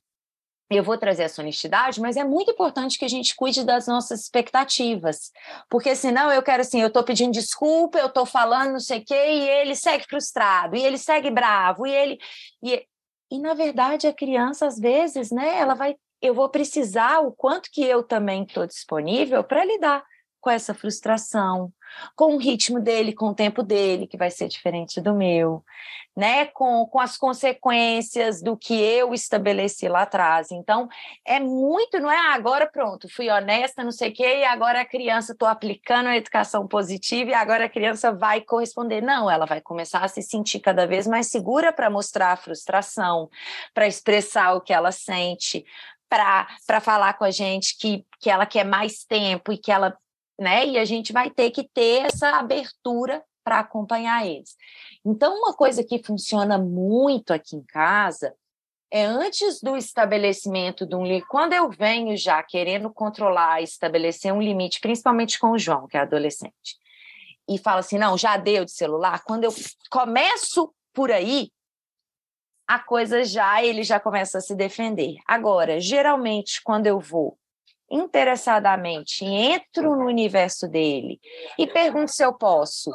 [0.70, 4.20] eu vou trazer essa honestidade, mas é muito importante que a gente cuide das nossas
[4.20, 5.32] expectativas,
[5.68, 9.04] porque senão eu quero assim, eu estou pedindo desculpa, eu estou falando não sei o
[9.04, 12.18] quê, e ele segue frustrado, e ele segue bravo, e ele...
[12.62, 12.86] E,
[13.32, 15.96] e na verdade a criança, às vezes, né, ela vai...
[16.22, 20.04] Eu vou precisar o quanto que eu também estou disponível para lidar
[20.40, 21.72] com essa frustração,
[22.16, 25.64] com o ritmo dele, com o tempo dele, que vai ser diferente do meu,
[26.16, 26.46] né?
[26.46, 30.50] Com, com as consequências do que eu estabeleci lá atrás.
[30.50, 30.88] Então,
[31.24, 34.80] é muito, não é ah, agora pronto, fui honesta, não sei o quê, e agora
[34.80, 39.00] a criança, estou aplicando a educação positiva e agora a criança vai corresponder.
[39.02, 43.28] Não, ela vai começar a se sentir cada vez mais segura para mostrar a frustração,
[43.74, 45.64] para expressar o que ela sente,
[46.08, 49.96] para falar com a gente que, que ela quer mais tempo e que ela
[50.40, 50.66] né?
[50.66, 54.56] E a gente vai ter que ter essa abertura para acompanhar eles.
[55.04, 58.34] Então, uma coisa que funciona muito aqui em casa
[58.90, 64.42] é antes do estabelecimento de um limite, quando eu venho já querendo controlar, estabelecer um
[64.42, 66.76] limite, principalmente com o João, que é adolescente,
[67.48, 69.54] e fala assim: não, já deu de celular, quando eu
[69.90, 71.50] começo por aí,
[72.66, 75.16] a coisa já, ele já começa a se defender.
[75.26, 77.38] Agora, geralmente, quando eu vou
[77.90, 81.20] interessadamente, entro no universo dele
[81.58, 82.92] e pergunto se eu posso,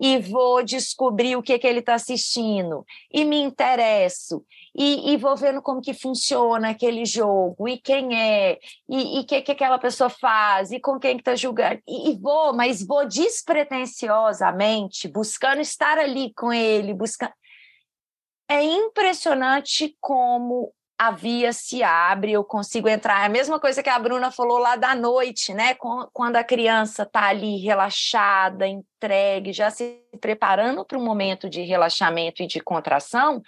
[0.00, 5.36] e vou descobrir o que, que ele está assistindo, e me interesso, e, e, vou
[5.36, 8.58] vendo como que funciona aquele jogo, e quem é,
[8.88, 12.52] e o que, que aquela pessoa faz, e com quem está julgando, e, e vou,
[12.52, 17.32] mas vou despretensiosamente, buscando estar ali com ele, buscando.
[18.48, 23.22] É impressionante como a via se abre, eu consigo entrar.
[23.22, 25.74] É a mesma coisa que a Bruna falou lá da noite, né?
[26.12, 32.42] Quando a criança está ali relaxada, entregue, já se preparando para um momento de relaxamento
[32.42, 33.42] e de contração,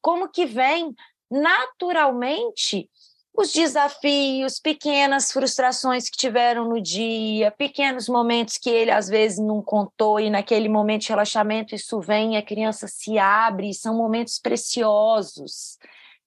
[0.00, 0.94] como que vem
[1.30, 2.88] naturalmente
[3.36, 9.60] os desafios, pequenas frustrações que tiveram no dia, pequenos momentos que ele às vezes não
[9.60, 15.76] contou e naquele momento de relaxamento isso vem, a criança se abre, são momentos preciosos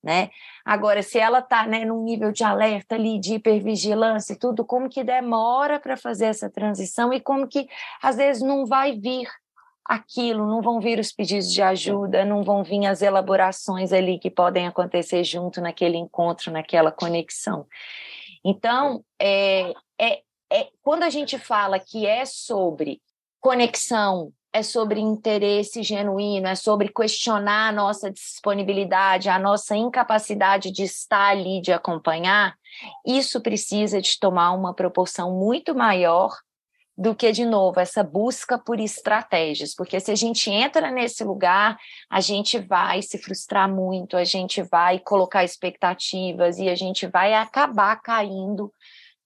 [0.03, 0.29] né?
[0.67, 4.89] Agora, se ela está né, num nível de alerta ali, de hipervigilância e tudo, como
[4.89, 7.69] que demora para fazer essa transição e como que
[8.01, 9.29] às vezes não vai vir
[9.85, 14.29] aquilo, não vão vir os pedidos de ajuda, não vão vir as elaborações ali que
[14.29, 17.65] podem acontecer junto naquele encontro, naquela conexão.
[18.43, 23.01] Então, é, é, é quando a gente fala que é sobre
[23.39, 30.83] conexão, é sobre interesse genuíno, é sobre questionar a nossa disponibilidade, a nossa incapacidade de
[30.83, 32.55] estar ali, de acompanhar,
[33.05, 36.35] isso precisa de tomar uma proporção muito maior
[36.97, 41.77] do que, de novo, essa busca por estratégias, porque se a gente entra nesse lugar,
[42.09, 47.35] a gente vai se frustrar muito, a gente vai colocar expectativas e a gente vai
[47.35, 48.73] acabar caindo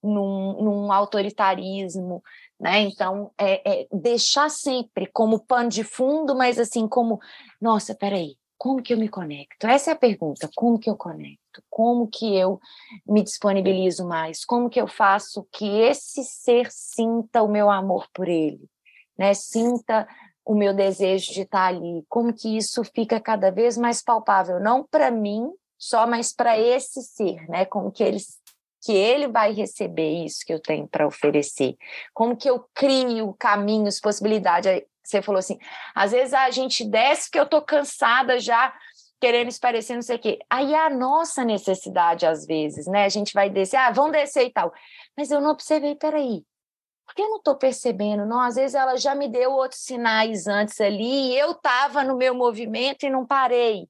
[0.04, 2.22] num, num autoritarismo,
[2.62, 2.82] né?
[2.82, 7.20] Então, é, é, deixar sempre como pano de fundo, mas assim, como,
[7.60, 9.66] nossa, peraí, como que eu me conecto?
[9.66, 11.64] Essa é a pergunta, como que eu conecto?
[11.68, 12.60] Como que eu
[13.04, 14.46] me disponibilizo mais?
[14.46, 18.70] Como que eu faço que esse ser sinta o meu amor por ele?
[19.18, 19.34] Né?
[19.34, 20.08] Sinta
[20.46, 22.06] o meu desejo de estar ali?
[22.08, 27.02] Como que isso fica cada vez mais palpável, não para mim, só, mas para esse
[27.02, 27.66] ser, né?
[27.66, 28.40] Como que eles
[28.82, 31.76] que ele vai receber isso que eu tenho para oferecer?
[32.14, 34.84] Como que eu crio caminhos, possibilidades?
[35.04, 35.58] Você falou assim,
[35.96, 38.74] às vezes a gente desce porque eu estou cansada já,
[39.20, 40.40] querendo esparecer, não sei o quê.
[40.50, 43.06] Aí é a nossa necessidade, às vezes, né?
[43.06, 44.74] A gente vai descer, ah, vão descer e tal.
[45.16, 46.44] Mas eu não observei, peraí,
[47.06, 48.26] por que eu não estou percebendo?
[48.26, 52.34] Não, às vezes ela já me deu outros sinais antes ali, eu estava no meu
[52.34, 53.88] movimento e não parei.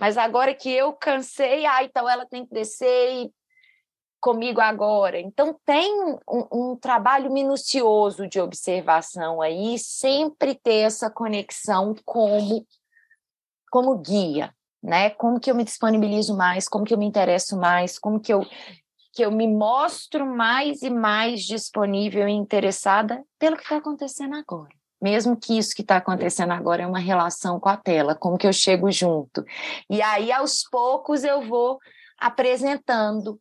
[0.00, 3.32] Mas agora que eu cansei, ah, então ela tem que descer e
[4.20, 5.18] comigo agora.
[5.18, 5.92] Então, tem
[6.28, 12.66] um, um, trabalho minucioso de observação aí, sempre ter essa conexão como,
[13.70, 15.10] como guia, né?
[15.10, 18.44] Como que eu me disponibilizo mais, como que eu me interesso mais, como que eu,
[19.12, 24.76] que eu me mostro mais e mais disponível e interessada pelo que está acontecendo agora.
[25.00, 28.46] Mesmo que isso que está acontecendo agora é uma relação com a tela, como que
[28.46, 29.44] eu chego junto.
[29.88, 31.78] E aí, aos poucos, eu vou
[32.18, 33.40] apresentando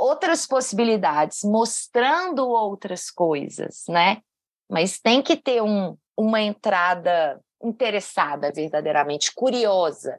[0.00, 4.22] outras possibilidades, mostrando outras coisas, né?
[4.68, 10.18] Mas tem que ter um, uma entrada interessada verdadeiramente, curiosa.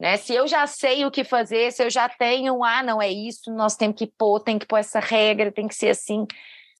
[0.00, 0.16] Né?
[0.16, 3.52] Se eu já sei o que fazer, se eu já tenho, ah, não é isso,
[3.52, 6.26] nós temos que pôr, tem que pôr essa regra, tem que ser assim,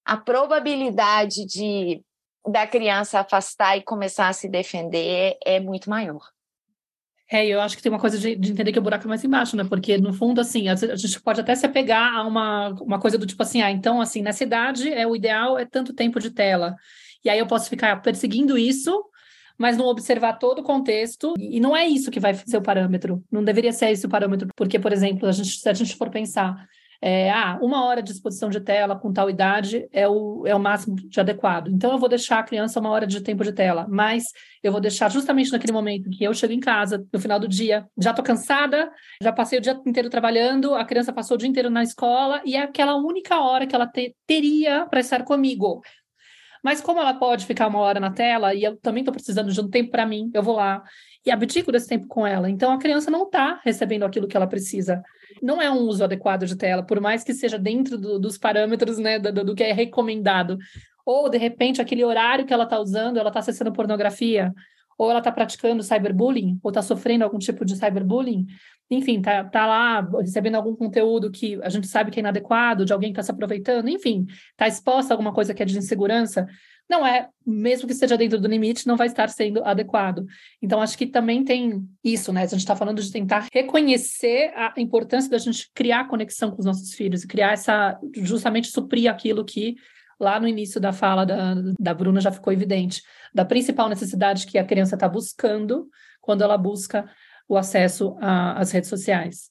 [0.05, 2.03] a probabilidade de
[2.47, 6.21] da criança afastar e começar a se defender é muito maior.
[7.31, 9.25] É, eu acho que tem uma coisa de, de, entender que o buraco é mais
[9.25, 9.65] embaixo, né?
[9.65, 13.27] Porque, no fundo, assim, a, gente pode até se apegar a uma, uma coisa do
[13.27, 16.77] tipo assim, ah, então, assim, nessa idade, é, o ideal é tanto tempo de tela.
[17.25, 19.03] E aí eu posso ficar perseguindo isso,
[19.57, 21.33] mas não observar todo o contexto.
[21.39, 23.25] E não é isso que vai ser o parâmetro.
[23.33, 24.49] Não deveria ser esse o parâmetro.
[24.55, 26.69] Porque, por exemplo, a gente, se a gente for pensar
[27.07, 30.59] é, ah, uma hora de exposição de tela com tal idade é o, é o
[30.59, 31.69] máximo de adequado.
[31.69, 34.25] Então, eu vou deixar a criança uma hora de tempo de tela, mas
[34.63, 37.87] eu vou deixar justamente naquele momento que eu chego em casa, no final do dia,
[37.99, 38.91] já estou cansada,
[39.23, 42.57] já passei o dia inteiro trabalhando, a criança passou o dia inteiro na escola, e
[42.57, 45.83] é aquela única hora que ela te, teria para estar comigo.
[46.63, 49.61] Mas como ela pode ficar uma hora na tela, e eu também estou precisando de
[49.61, 50.83] um tempo para mim, eu vou lá
[51.25, 52.51] e abdico desse tempo com ela.
[52.51, 55.03] Então, a criança não está recebendo aquilo que ela precisa
[55.43, 58.99] não é um uso adequado de tela, por mais que seja dentro do, dos parâmetros
[58.99, 60.59] né, do, do, que é recomendado.
[61.05, 64.53] Ou, de repente, aquele horário que ela está usando, ela está acessando pornografia,
[64.97, 68.47] ou ela está praticando cyberbullying, ou está sofrendo algum tipo de cyberbullying,
[68.91, 72.93] enfim, tá, tá lá recebendo algum conteúdo que a gente sabe que é inadequado, de
[72.93, 76.47] alguém que está se aproveitando, enfim, está exposta a alguma coisa que é de insegurança,
[76.89, 80.25] não é, mesmo que esteja dentro do limite, não vai estar sendo adequado.
[80.61, 82.43] Então, acho que também tem isso, né?
[82.43, 86.67] A gente está falando de tentar reconhecer a importância da gente criar conexão com os
[86.67, 89.77] nossos filhos e criar essa, justamente suprir aquilo que
[90.21, 93.03] lá no início da fala da, da Bruna já ficou evidente,
[93.35, 95.89] da principal necessidade que a criança está buscando
[96.21, 97.11] quando ela busca
[97.49, 99.51] o acesso às redes sociais.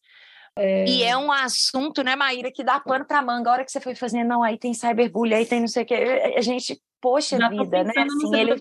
[0.56, 0.86] É...
[0.88, 3.50] E é um assunto, né, Maíra, que dá pano para manga.
[3.50, 5.86] A hora que você foi fazendo, não, aí tem cyberbullying, aí tem não sei o
[5.86, 5.96] quê.
[6.38, 7.92] A gente poxa Já vida, né?
[7.98, 8.56] Assim, ele,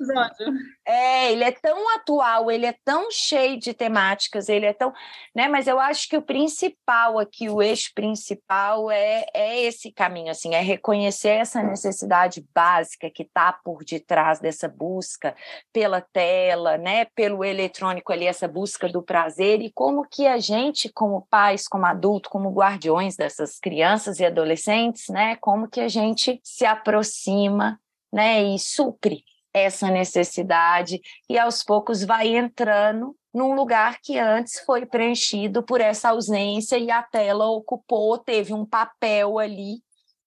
[0.84, 4.92] é, ele é tão atual, ele é tão cheio de temáticas, ele é tão,
[5.32, 5.46] né?
[5.46, 10.56] Mas eu acho que o principal aqui, o eixo principal é, é esse caminho, assim,
[10.56, 15.36] é reconhecer essa necessidade básica que está por detrás dessa busca
[15.72, 17.04] pela tela, né?
[17.14, 21.86] Pelo eletrônico ali, essa busca do prazer e como que a gente, como pais, como
[21.86, 25.36] adulto, como guardiões dessas crianças e adolescentes, né?
[25.36, 27.78] Como que a gente se aproxima
[28.12, 34.84] né, e supre essa necessidade e aos poucos vai entrando num lugar que antes foi
[34.86, 39.82] preenchido por essa ausência e a tela ocupou, teve um papel ali,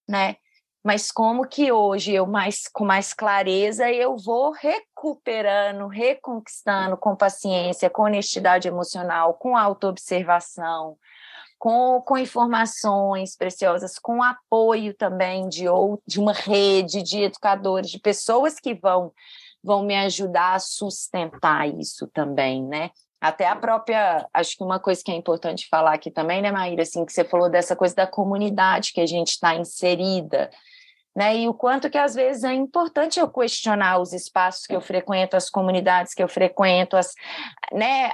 [0.08, 0.36] né?
[0.84, 7.90] Mas como que hoje eu mais com mais clareza eu vou recuperando, reconquistando com paciência,
[7.90, 10.96] com honestidade emocional, com autoobservação,
[11.58, 17.98] com, com informações preciosas, com apoio também de, ou, de uma rede de educadores, de
[17.98, 19.12] pessoas que vão,
[19.62, 22.90] vão me ajudar a sustentar isso também, né?
[23.20, 26.82] Até a própria, acho que uma coisa que é importante falar aqui também, né, Maíra,
[26.82, 30.50] assim, que você falou dessa coisa da comunidade que a gente está inserida,
[31.16, 31.34] né?
[31.34, 35.34] E o quanto que às vezes é importante eu questionar os espaços que eu frequento,
[35.34, 37.14] as comunidades que eu frequento, as,
[37.72, 38.12] né,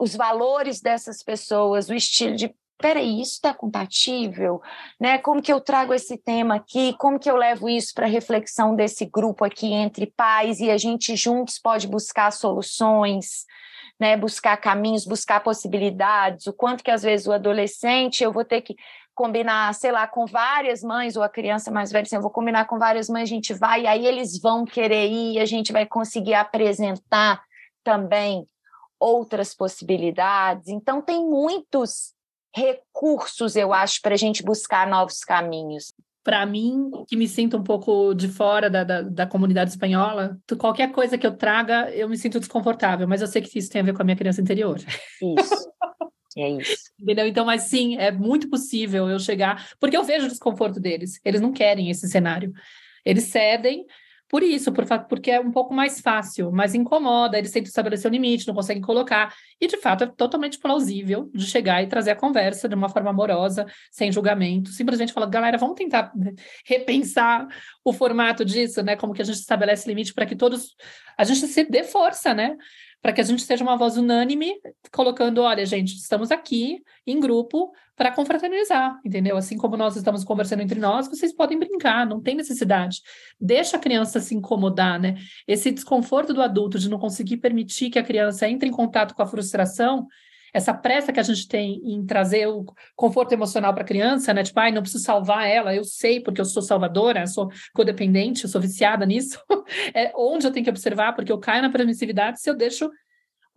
[0.00, 4.60] os valores dessas pessoas, o estilo de peraí, isso está compatível?
[4.98, 5.18] Né?
[5.18, 6.94] Como que eu trago esse tema aqui?
[6.98, 11.14] Como que eu levo isso para reflexão desse grupo aqui entre pais e a gente
[11.14, 13.44] juntos pode buscar soluções,
[13.98, 14.16] né?
[14.16, 16.46] buscar caminhos, buscar possibilidades?
[16.46, 18.74] O quanto que às vezes o adolescente eu vou ter que
[19.14, 22.64] combinar, sei lá, com várias mães, ou a criança mais velha, assim, eu vou combinar
[22.66, 25.84] com várias mães, a gente vai, e aí eles vão querer ir, a gente vai
[25.84, 27.42] conseguir apresentar
[27.84, 28.46] também
[28.98, 30.68] outras possibilidades.
[30.68, 32.14] Então, tem muitos
[32.54, 35.92] recursos, eu acho, para a gente buscar novos caminhos.
[36.22, 40.92] Para mim, que me sinto um pouco de fora da, da, da, comunidade espanhola, qualquer
[40.92, 43.84] coisa que eu traga, eu me sinto desconfortável, mas eu sei que isso tem a
[43.84, 44.78] ver com a minha criança interior.
[44.78, 45.70] Isso.
[46.36, 46.92] É isso.
[47.00, 47.26] Entendeu?
[47.26, 51.20] Então, mas sim, é muito possível eu chegar, porque eu vejo o desconforto deles.
[51.24, 52.52] Eles não querem esse cenário.
[53.04, 53.84] Eles cedem
[54.30, 58.10] por isso, por, porque é um pouco mais fácil, mas incomoda, eles tentam estabelecer o
[58.10, 59.34] um limite, não conseguem colocar.
[59.60, 63.10] E, de fato, é totalmente plausível de chegar e trazer a conversa de uma forma
[63.10, 64.70] amorosa, sem julgamento.
[64.70, 66.12] Simplesmente falar, galera, vamos tentar
[66.64, 67.48] repensar
[67.84, 68.94] o formato disso, né?
[68.94, 70.76] Como que a gente estabelece limite para que todos...
[71.18, 72.56] A gente se dê força, né?
[73.02, 74.54] Para que a gente seja uma voz unânime,
[74.92, 79.36] colocando, olha, gente, estamos aqui em grupo para confraternizar, entendeu?
[79.36, 83.00] Assim como nós estamos conversando entre nós, vocês podem brincar, não tem necessidade.
[83.40, 85.16] Deixa a criança se incomodar, né?
[85.46, 89.22] Esse desconforto do adulto de não conseguir permitir que a criança entre em contato com
[89.22, 90.06] a frustração,
[90.52, 92.64] essa pressa que a gente tem em trazer o
[92.96, 94.42] conforto emocional para a criança, né?
[94.42, 98.50] Tipo, ai, não preciso salvar ela, eu sei porque eu sou salvadora, sou codependente, eu
[98.50, 99.38] sou viciada nisso.
[99.94, 102.90] é onde eu tenho que observar, porque eu caio na permissividade se eu deixo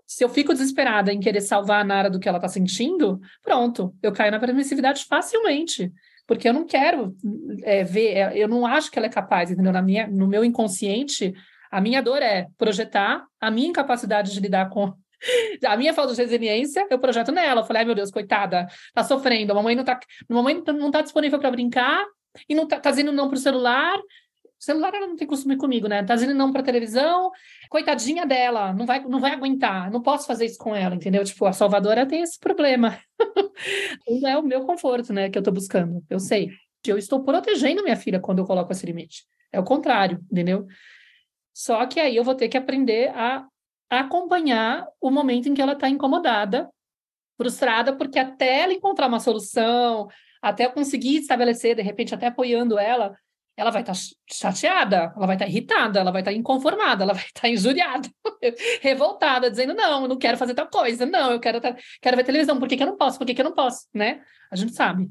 [0.05, 3.95] se eu fico desesperada em querer salvar a Nara do que ela está sentindo, pronto,
[4.01, 5.91] eu caio na permissividade facilmente,
[6.27, 7.15] porque eu não quero
[7.63, 9.71] é, ver, é, eu não acho que ela é capaz, entendeu?
[9.71, 11.33] Na minha, no meu inconsciente,
[11.71, 14.93] a minha dor é projetar a minha incapacidade de lidar com
[15.65, 17.61] a minha falta de resiliência, eu projeto nela.
[17.61, 19.99] Eu falei, ai meu Deus, coitada, tá sofrendo, a mamãe não tá,
[20.29, 22.05] a mamãe não tá disponível para brincar
[22.47, 23.97] e não tá, tá dizendo não pro celular.
[23.97, 26.03] O celular ela não tem costume comigo, né?
[26.03, 27.29] Tá dizendo não para televisão,
[27.69, 31.23] coitadinha dela, não vai, não vai aguentar, não posso fazer isso com ela, entendeu?
[31.25, 32.97] Tipo, a Salvadora tem esse problema.
[34.07, 36.49] não é o meu conforto, né, que eu tô buscando, eu sei.
[36.85, 39.25] Eu estou protegendo minha filha quando eu coloco esse limite.
[39.51, 40.65] É o contrário, entendeu?
[41.53, 43.45] Só que aí eu vou ter que aprender a
[44.01, 46.69] acompanhar o momento em que ela está incomodada,
[47.37, 50.07] frustrada, porque até ela encontrar uma solução,
[50.41, 53.15] até conseguir estabelecer, de repente, até apoiando ela,
[53.55, 53.99] ela vai estar tá
[54.31, 57.49] chateada, ela vai estar tá irritada, ela vai estar tá inconformada, ela vai estar tá
[57.49, 58.09] injuriada,
[58.81, 61.61] revoltada, dizendo: não, eu não quero fazer tal coisa, não, eu quero,
[62.01, 63.17] quero ver televisão, por que, que eu não posso?
[63.17, 63.87] Por que, que eu não posso?
[63.93, 64.21] Né?
[64.51, 65.09] A gente sabe.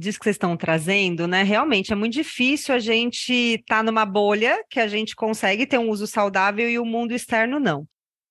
[0.00, 1.42] Diz que vocês estão trazendo, né?
[1.42, 5.76] Realmente é muito difícil a gente estar tá numa bolha que a gente consegue ter
[5.76, 7.84] um uso saudável e o mundo externo não.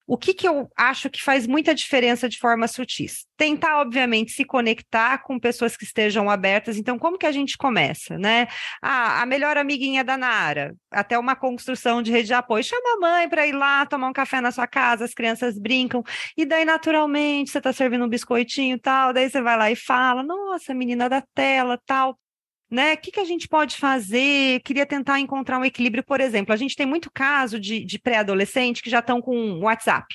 [0.08, 3.26] O que, que eu acho que faz muita diferença de forma sutis?
[3.36, 6.78] Tentar, obviamente, se conectar com pessoas que estejam abertas.
[6.78, 8.47] Então, como que a gente começa, né?
[8.82, 12.64] Ah, a melhor amiguinha da Nara, até uma construção de rede de apoio.
[12.64, 16.01] Chama a mãe para ir lá tomar um café na sua casa, as crianças brincam.
[16.38, 19.76] E daí, naturalmente, você está servindo um biscoitinho e tal, daí você vai lá e
[19.76, 22.18] fala, nossa, menina da tela, tal
[22.70, 22.93] né?
[22.93, 24.61] O que, que a gente pode fazer?
[24.61, 26.53] Queria tentar encontrar um equilíbrio, por exemplo.
[26.53, 30.05] A gente tem muito caso de, de pré-adolescente que já estão com WhatsApp.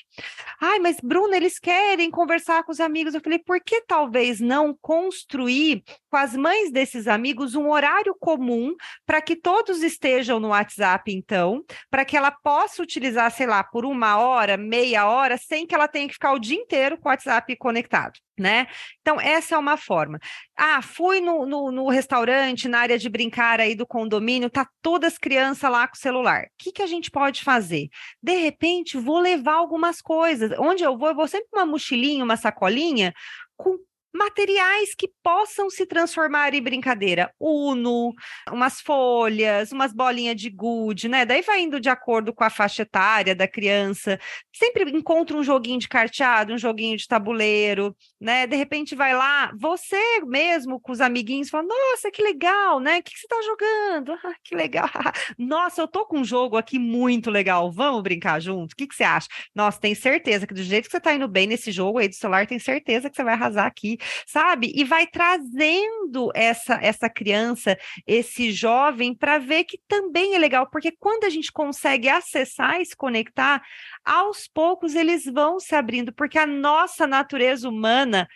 [0.60, 3.14] Ai, mas Bruna, eles querem conversar com os amigos.
[3.14, 8.74] Eu falei, por que talvez não construir com as mães desses amigos um horário comum
[9.06, 13.84] para que todos estejam no WhatsApp, então, para que ela possa utilizar, sei lá, por
[13.86, 17.12] uma hora, meia hora, sem que ela tenha que ficar o dia inteiro com o
[17.12, 18.66] WhatsApp conectado né?
[19.00, 20.18] Então, essa é uma forma.
[20.56, 25.12] Ah, fui no, no, no, restaurante, na área de brincar aí do condomínio, tá todas
[25.12, 26.44] as crianças lá com o celular.
[26.44, 27.88] O que, que a gente pode fazer?
[28.22, 30.50] De repente, vou levar algumas coisas.
[30.58, 33.12] Onde eu vou, eu vou sempre uma mochilinha, uma sacolinha
[33.56, 33.78] com
[34.12, 37.32] materiais que possam se transformar em brincadeira.
[37.40, 38.12] Uno,
[38.50, 41.24] umas folhas, umas bolinhas de gude, né?
[41.24, 44.18] Daí vai indo de acordo com a faixa etária da criança.
[44.54, 48.46] Sempre encontra um joguinho de carteado, um joguinho de tabuleiro, né?
[48.46, 52.98] De repente vai lá, você mesmo com os amiguinhos, fala: Nossa, que legal, né?
[52.98, 54.12] O que, você está jogando?
[54.12, 54.88] Ah, que legal.
[55.38, 57.70] Nossa, eu tô com um jogo aqui muito legal.
[57.72, 58.72] Vamos brincar junto?
[58.72, 59.28] O que, que você acha?
[59.54, 62.14] Nossa, tem certeza que do jeito que você está indo bem nesse jogo aí do
[62.14, 64.72] celular, tem certeza que você vai arrasar aqui sabe?
[64.74, 70.92] E vai trazendo essa, essa criança, esse jovem, para ver que também é legal, porque
[70.92, 73.62] quando a gente consegue acessar e se conectar,
[74.04, 78.28] aos poucos eles vão se abrindo, porque a nossa natureza humana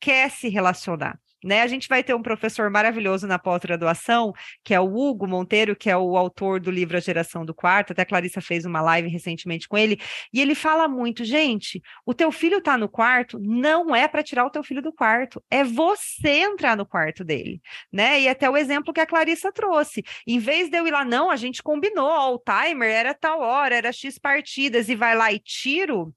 [0.00, 1.18] quer se relacionar.
[1.44, 1.62] Né?
[1.62, 4.32] A gente vai ter um professor maravilhoso na pós-graduação,
[4.62, 7.92] que é o Hugo Monteiro, que é o autor do livro A Geração do Quarto,
[7.92, 10.00] até a Clarissa fez uma live recentemente com ele,
[10.32, 14.44] e ele fala muito, gente, o teu filho está no quarto, não é para tirar
[14.44, 17.60] o teu filho do quarto, é você entrar no quarto dele,
[17.92, 18.20] né?
[18.20, 21.30] E até o exemplo que a Clarissa trouxe, em vez de eu ir lá, não,
[21.30, 25.32] a gente combinou, ó, o timer era tal hora, era X partidas, e vai lá
[25.32, 26.14] e tiro,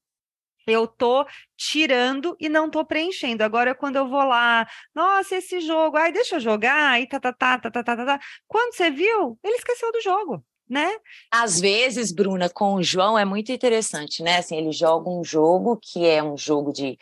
[0.67, 1.25] eu tô
[1.57, 3.43] tirando e não tô preenchendo.
[3.43, 7.33] Agora, quando eu vou lá, nossa, esse jogo, ai, deixa eu jogar, aí tá, tá,
[7.33, 8.19] tá, tá, tá, tá, tá.
[8.47, 10.43] Quando você viu, ele esqueceu do jogo.
[10.69, 10.95] né?
[11.31, 14.37] Às vezes, Bruna, com o João é muito interessante, né?
[14.37, 16.97] Assim, ele joga um jogo que é um jogo de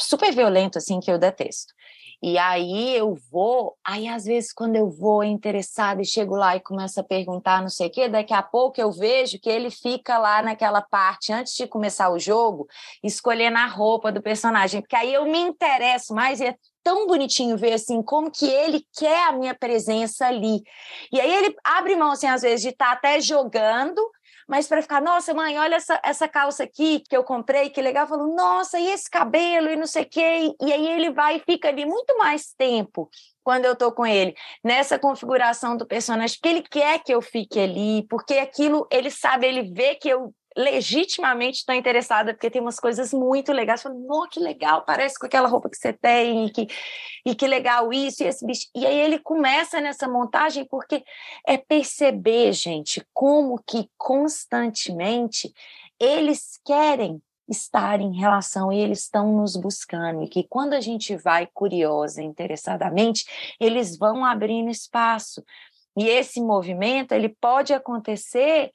[0.00, 1.72] super violento, assim, que eu detesto.
[2.22, 6.60] E aí eu vou, aí às vezes quando eu vou interessada e chego lá e
[6.60, 10.16] começo a perguntar não sei o quê, daqui a pouco eu vejo que ele fica
[10.18, 12.66] lá naquela parte antes de começar o jogo,
[13.02, 17.56] escolhendo a roupa do personagem, porque aí eu me interesso mais e é tão bonitinho
[17.56, 20.62] ver assim como que ele quer a minha presença ali.
[21.12, 24.00] E aí ele abre mão assim às vezes de estar tá até jogando
[24.46, 28.06] mas para ficar, nossa, mãe, olha essa, essa calça aqui que eu comprei, que legal.
[28.06, 30.54] Falou, nossa, e esse cabelo e não sei o quê.
[30.60, 33.10] E aí ele vai e fica ali muito mais tempo
[33.42, 37.60] quando eu estou com ele, nessa configuração do personagem, porque ele quer que eu fique
[37.60, 42.80] ali, porque aquilo, ele sabe, ele vê que eu legitimamente estou interessada, porque tem umas
[42.80, 43.82] coisas muito legais.
[43.82, 46.66] Falei, oh, que legal, parece com aquela roupa que você tem, e que,
[47.26, 48.66] e que legal isso, e esse bicho.
[48.74, 51.04] E aí ele começa nessa montagem, porque
[51.46, 55.52] é perceber, gente, como que constantemente
[56.00, 61.16] eles querem estar em relação e eles estão nos buscando e que quando a gente
[61.16, 63.24] vai curiosa, interessadamente,
[63.60, 65.44] eles vão abrindo espaço.
[65.96, 68.70] E esse movimento ele pode acontecer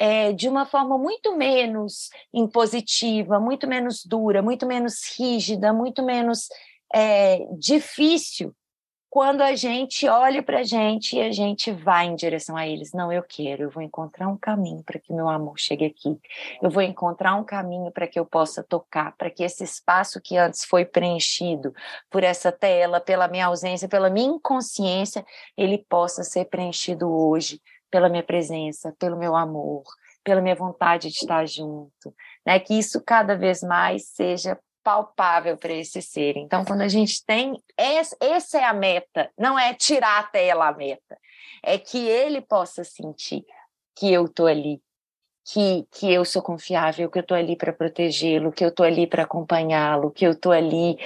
[0.00, 6.48] é, de uma forma muito menos impositiva, muito menos dura, muito menos rígida, muito menos
[6.90, 8.54] é, difícil
[9.10, 12.92] quando a gente olha para a gente e a gente vai em direção a eles.
[12.94, 16.18] Não, eu quero, eu vou encontrar um caminho para que meu amor chegue aqui.
[16.62, 20.38] Eu vou encontrar um caminho para que eu possa tocar, para que esse espaço que
[20.38, 21.74] antes foi preenchido
[22.08, 25.26] por essa tela, pela minha ausência, pela minha inconsciência,
[25.58, 27.60] ele possa ser preenchido hoje
[27.90, 29.82] pela minha presença, pelo meu amor,
[30.22, 32.14] pela minha vontade de estar junto,
[32.46, 32.58] né?
[32.60, 36.36] Que isso cada vez mais seja palpável para esse ser.
[36.36, 40.72] Então, quando a gente tem essa é a meta, não é tirar a tela a
[40.72, 41.18] meta,
[41.62, 43.44] é que ele possa sentir
[43.94, 44.80] que eu estou ali,
[45.44, 49.06] que, que eu sou confiável, que eu estou ali para protegê-lo, que eu estou ali
[49.06, 50.98] para acompanhá-lo, que eu estou ali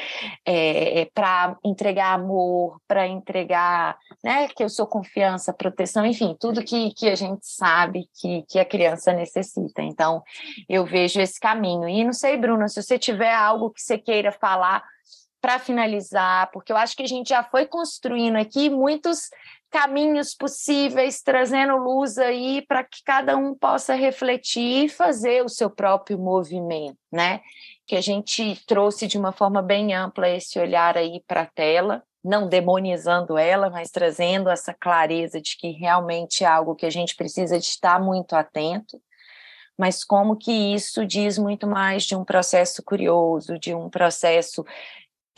[0.45, 6.65] é, é para entregar amor, para entregar, né, que eu sou confiança, proteção, enfim, tudo
[6.65, 9.83] que, que a gente sabe que, que a criança necessita.
[9.83, 10.23] Então,
[10.69, 11.89] eu vejo esse caminho.
[11.89, 14.83] E não sei, Bruna, se você tiver algo que você queira falar
[15.45, 19.29] para finalizar, porque eu acho que a gente já foi construindo aqui muitos
[19.71, 25.69] caminhos possíveis, trazendo luz aí para que cada um possa refletir e fazer o seu
[25.69, 27.43] próprio movimento, né?
[27.87, 32.03] Que a gente trouxe de uma forma bem ampla esse olhar aí para a tela,
[32.25, 37.15] não demonizando ela, mas trazendo essa clareza de que realmente é algo que a gente
[37.15, 38.99] precisa de estar muito atento,
[39.77, 44.65] mas como que isso diz muito mais de um processo curioso, de um processo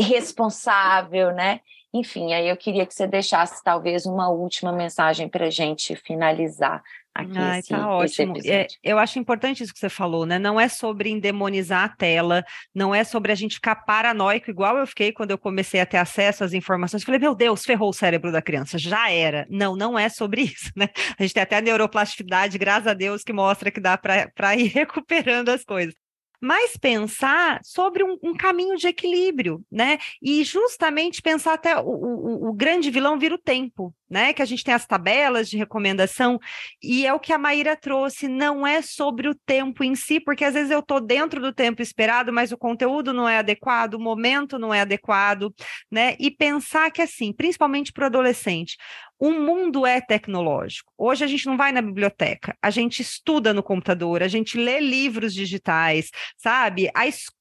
[0.00, 1.60] responsável, né?
[1.94, 6.82] Enfim, aí eu queria que você deixasse talvez uma última mensagem para a gente finalizar
[7.16, 8.34] aqui Ai, esse, tá ótimo.
[8.44, 10.38] É, eu acho importante isso que você falou, né?
[10.38, 12.44] Não é sobre endemonizar a tela,
[12.74, 15.96] não é sobre a gente ficar paranoico, igual eu fiquei quando eu comecei a ter
[15.96, 17.02] acesso às informações.
[17.02, 19.46] Falei, meu Deus, ferrou o cérebro da criança, já era.
[19.48, 20.88] Não, não é sobre isso, né?
[21.18, 24.68] A gente tem até a neuroplasticidade, graças a Deus, que mostra que dá para ir
[24.74, 25.94] recuperando as coisas
[26.40, 29.98] mas pensar sobre um, um, caminho de equilíbrio, né?
[30.22, 34.32] E justamente pensar até o, o, o, grande vilão vira o tempo, né?
[34.32, 36.38] Que a gente tem as tabelas de recomendação,
[36.82, 40.44] e é o que a Maíra trouxe, não é sobre o tempo em si, porque
[40.44, 44.00] às vezes eu estou dentro do tempo esperado, mas o conteúdo não é adequado, o
[44.00, 45.54] momento não é adequado,
[45.90, 46.16] né?
[46.18, 48.76] E pensar que assim, principalmente para o adolescente,
[49.18, 50.92] o mundo é tecnológico.
[50.96, 54.78] Hoje a gente não vai na biblioteca, a gente estuda no computador, a gente lê
[54.80, 56.90] livros digitais, sabe?
[56.94, 57.36] A escola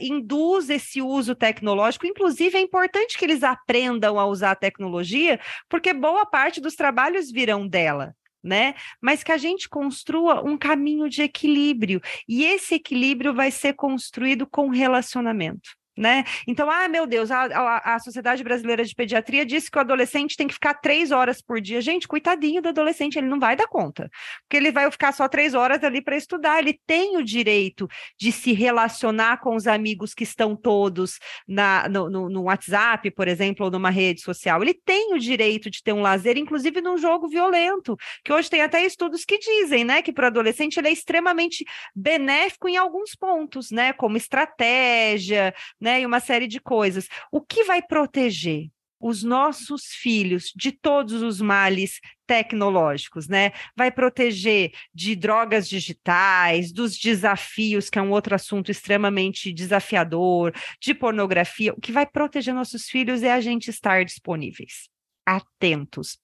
[0.00, 5.38] induz esse uso tecnológico, inclusive é importante que eles aprendam a usar a tecnologia,
[5.68, 8.14] porque boa parte dos trabalhos virão dela.
[8.42, 8.74] Né?
[9.02, 14.46] Mas que a gente construa um caminho de equilíbrio, e esse equilíbrio vai ser construído
[14.46, 16.24] com relacionamento né?
[16.46, 20.36] Então, ah, meu Deus, a, a, a, Sociedade Brasileira de Pediatria disse que o adolescente
[20.36, 21.80] tem que ficar três horas por dia.
[21.80, 24.08] Gente, coitadinho do adolescente, ele não vai dar conta,
[24.42, 26.60] porque ele vai ficar só três horas ali para estudar.
[26.60, 32.08] Ele tem o direito de se relacionar com os amigos que estão todos na, no,
[32.08, 34.62] no, no WhatsApp, por exemplo, ou numa rede social.
[34.62, 38.62] Ele tem o direito de ter um lazer, inclusive num jogo violento, que hoje tem
[38.62, 41.64] até estudos que dizem, né, que para o adolescente ele é extremamente
[41.94, 46.02] benéfico em alguns pontos, né, como estratégia, né, né?
[46.02, 47.08] E uma série de coisas.
[47.32, 48.68] O que vai proteger?
[49.00, 53.52] os nossos filhos de todos os males tecnológicos, né?
[53.76, 60.94] Vai proteger de drogas digitais, dos desafios, que é um outro assunto extremamente desafiador, de
[60.94, 61.72] pornografia.
[61.74, 64.88] O que vai proteger nossos filhos é a gente estar disponíveis,
[65.24, 66.18] atentos,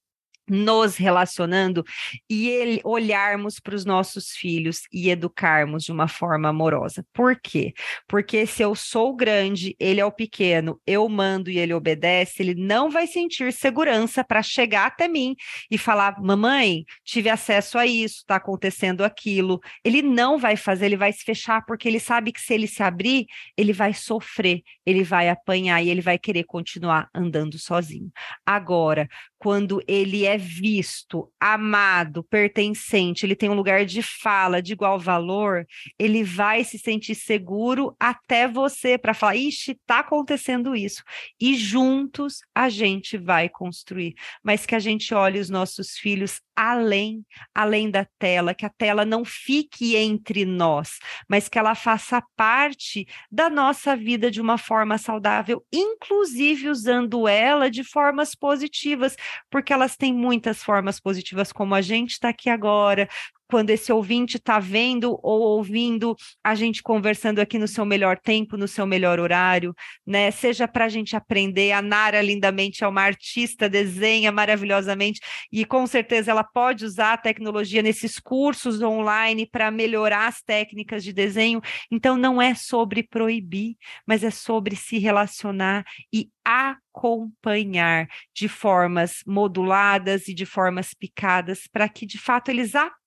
[0.47, 1.83] nos relacionando
[2.29, 7.05] e ele, olharmos para os nossos filhos e educarmos de uma forma amorosa.
[7.13, 7.73] Por quê?
[8.07, 12.55] Porque se eu sou grande, ele é o pequeno, eu mando e ele obedece, ele
[12.55, 15.35] não vai sentir segurança para chegar até mim
[15.69, 19.59] e falar: "Mamãe, tive acesso a isso, está acontecendo aquilo".
[19.83, 22.83] Ele não vai fazer, ele vai se fechar porque ele sabe que se ele se
[22.83, 23.25] abrir,
[23.57, 28.11] ele vai sofrer, ele vai apanhar e ele vai querer continuar andando sozinho.
[28.45, 34.99] Agora, quando ele é visto, amado, pertencente, ele tem um lugar de fala, de igual
[34.99, 35.65] valor,
[35.99, 41.03] ele vai se sentir seguro até você para falar: ixi, está acontecendo isso.
[41.39, 44.15] E juntos a gente vai construir.
[44.43, 49.03] Mas que a gente olhe os nossos filhos além, além da tela, que a tela
[49.03, 50.97] não fique entre nós,
[51.29, 57.69] mas que ela faça parte da nossa vida de uma forma saudável, inclusive usando ela
[57.69, 59.17] de formas positivas,
[59.49, 63.07] porque elas têm muitas formas positivas, como a gente está aqui agora,
[63.47, 68.57] quando esse ouvinte está vendo ou ouvindo a gente conversando aqui no seu melhor tempo,
[68.57, 69.73] no seu melhor horário,
[70.05, 70.31] né?
[70.31, 75.19] Seja para a gente aprender, a Nara lindamente é uma artista, desenha maravilhosamente
[75.51, 81.03] e com certeza ela pode usar a tecnologia nesses cursos online para melhorar as técnicas
[81.03, 81.61] de desenho.
[81.91, 83.75] Então não é sobre proibir,
[84.07, 91.89] mas é sobre se relacionar e acompanhar de formas moduladas e de formas picadas para
[91.89, 93.04] que de fato eles aprendam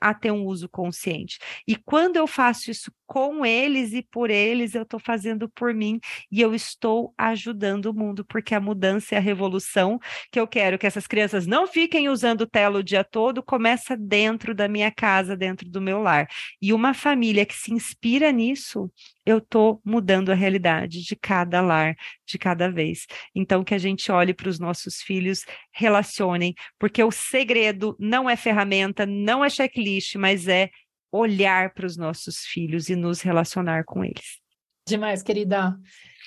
[0.00, 1.38] a ter um uso consciente.
[1.66, 6.00] E quando eu faço isso com eles e por eles, eu estou fazendo por mim
[6.30, 9.98] e eu estou ajudando o mundo, porque a mudança e a revolução
[10.30, 14.54] que eu quero que essas crianças não fiquem usando tela o dia todo começa dentro
[14.54, 16.26] da minha casa, dentro do meu lar.
[16.60, 18.90] E uma família que se inspira nisso,
[19.26, 21.94] eu estou mudando a realidade de cada lar,
[22.26, 23.06] de cada vez.
[23.34, 28.36] Então, que a gente olhe para os nossos filhos, relacionem, porque o segredo não é
[28.36, 30.70] ferramenta, não é checklist, mas é
[31.12, 34.40] olhar para os nossos filhos e nos relacionar com eles.
[34.88, 35.78] Demais, querida.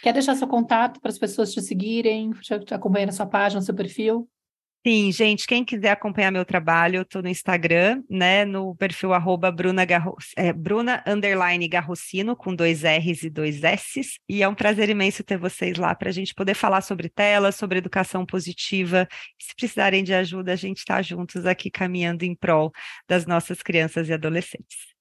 [0.02, 3.66] Quer deixar seu contato para as pessoas te seguirem, te acompanhar na sua página, no
[3.66, 4.30] seu perfil?
[4.88, 9.52] Sim, gente, quem quiser acompanhar meu trabalho, eu estou no Instagram, né, no perfil arroba
[9.52, 14.54] Bruna, Garro, é, Bruna underline Garrocino, com dois R's e dois S's, e é um
[14.54, 19.08] prazer imenso ter vocês lá para a gente poder falar sobre telas, sobre educação positiva,
[19.42, 22.72] se precisarem de ajuda, a gente está juntos aqui caminhando em prol
[23.10, 24.94] das nossas crianças e adolescentes.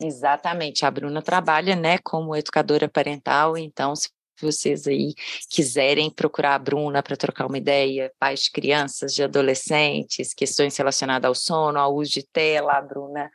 [0.00, 4.08] Exatamente, a Bruna trabalha, né, como educadora parental, então se
[4.40, 5.14] vocês aí
[5.50, 11.28] quiserem procurar a Bruna para trocar uma ideia, pais de crianças, de adolescentes, questões relacionadas
[11.28, 13.30] ao sono, ao uso de tela, a Bruna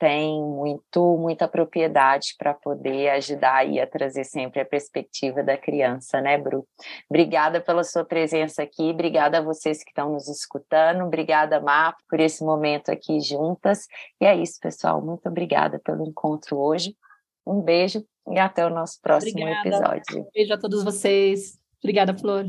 [0.00, 6.22] tem muito, muita propriedade para poder ajudar aí a trazer sempre a perspectiva da criança,
[6.22, 6.66] né, Bru?
[7.08, 12.18] Obrigada pela sua presença aqui, obrigada a vocês que estão nos escutando, obrigada, Má, por
[12.18, 13.86] esse momento aqui juntas.
[14.18, 16.96] E é isso, pessoal, muito obrigada pelo encontro hoje.
[17.46, 19.68] Um beijo e até o nosso próximo Obrigada.
[19.68, 20.20] episódio.
[20.20, 21.58] Um beijo a todos vocês.
[21.82, 22.46] Obrigada, Flor.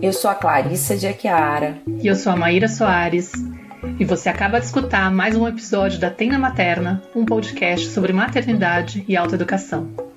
[0.00, 1.78] Eu sou a Clarissa de Aquiara.
[2.02, 3.32] E eu sou a Maíra Soares.
[3.98, 9.04] E você acaba de escutar mais um episódio da Tenda Materna, um podcast sobre maternidade
[9.08, 10.07] e autoeducação.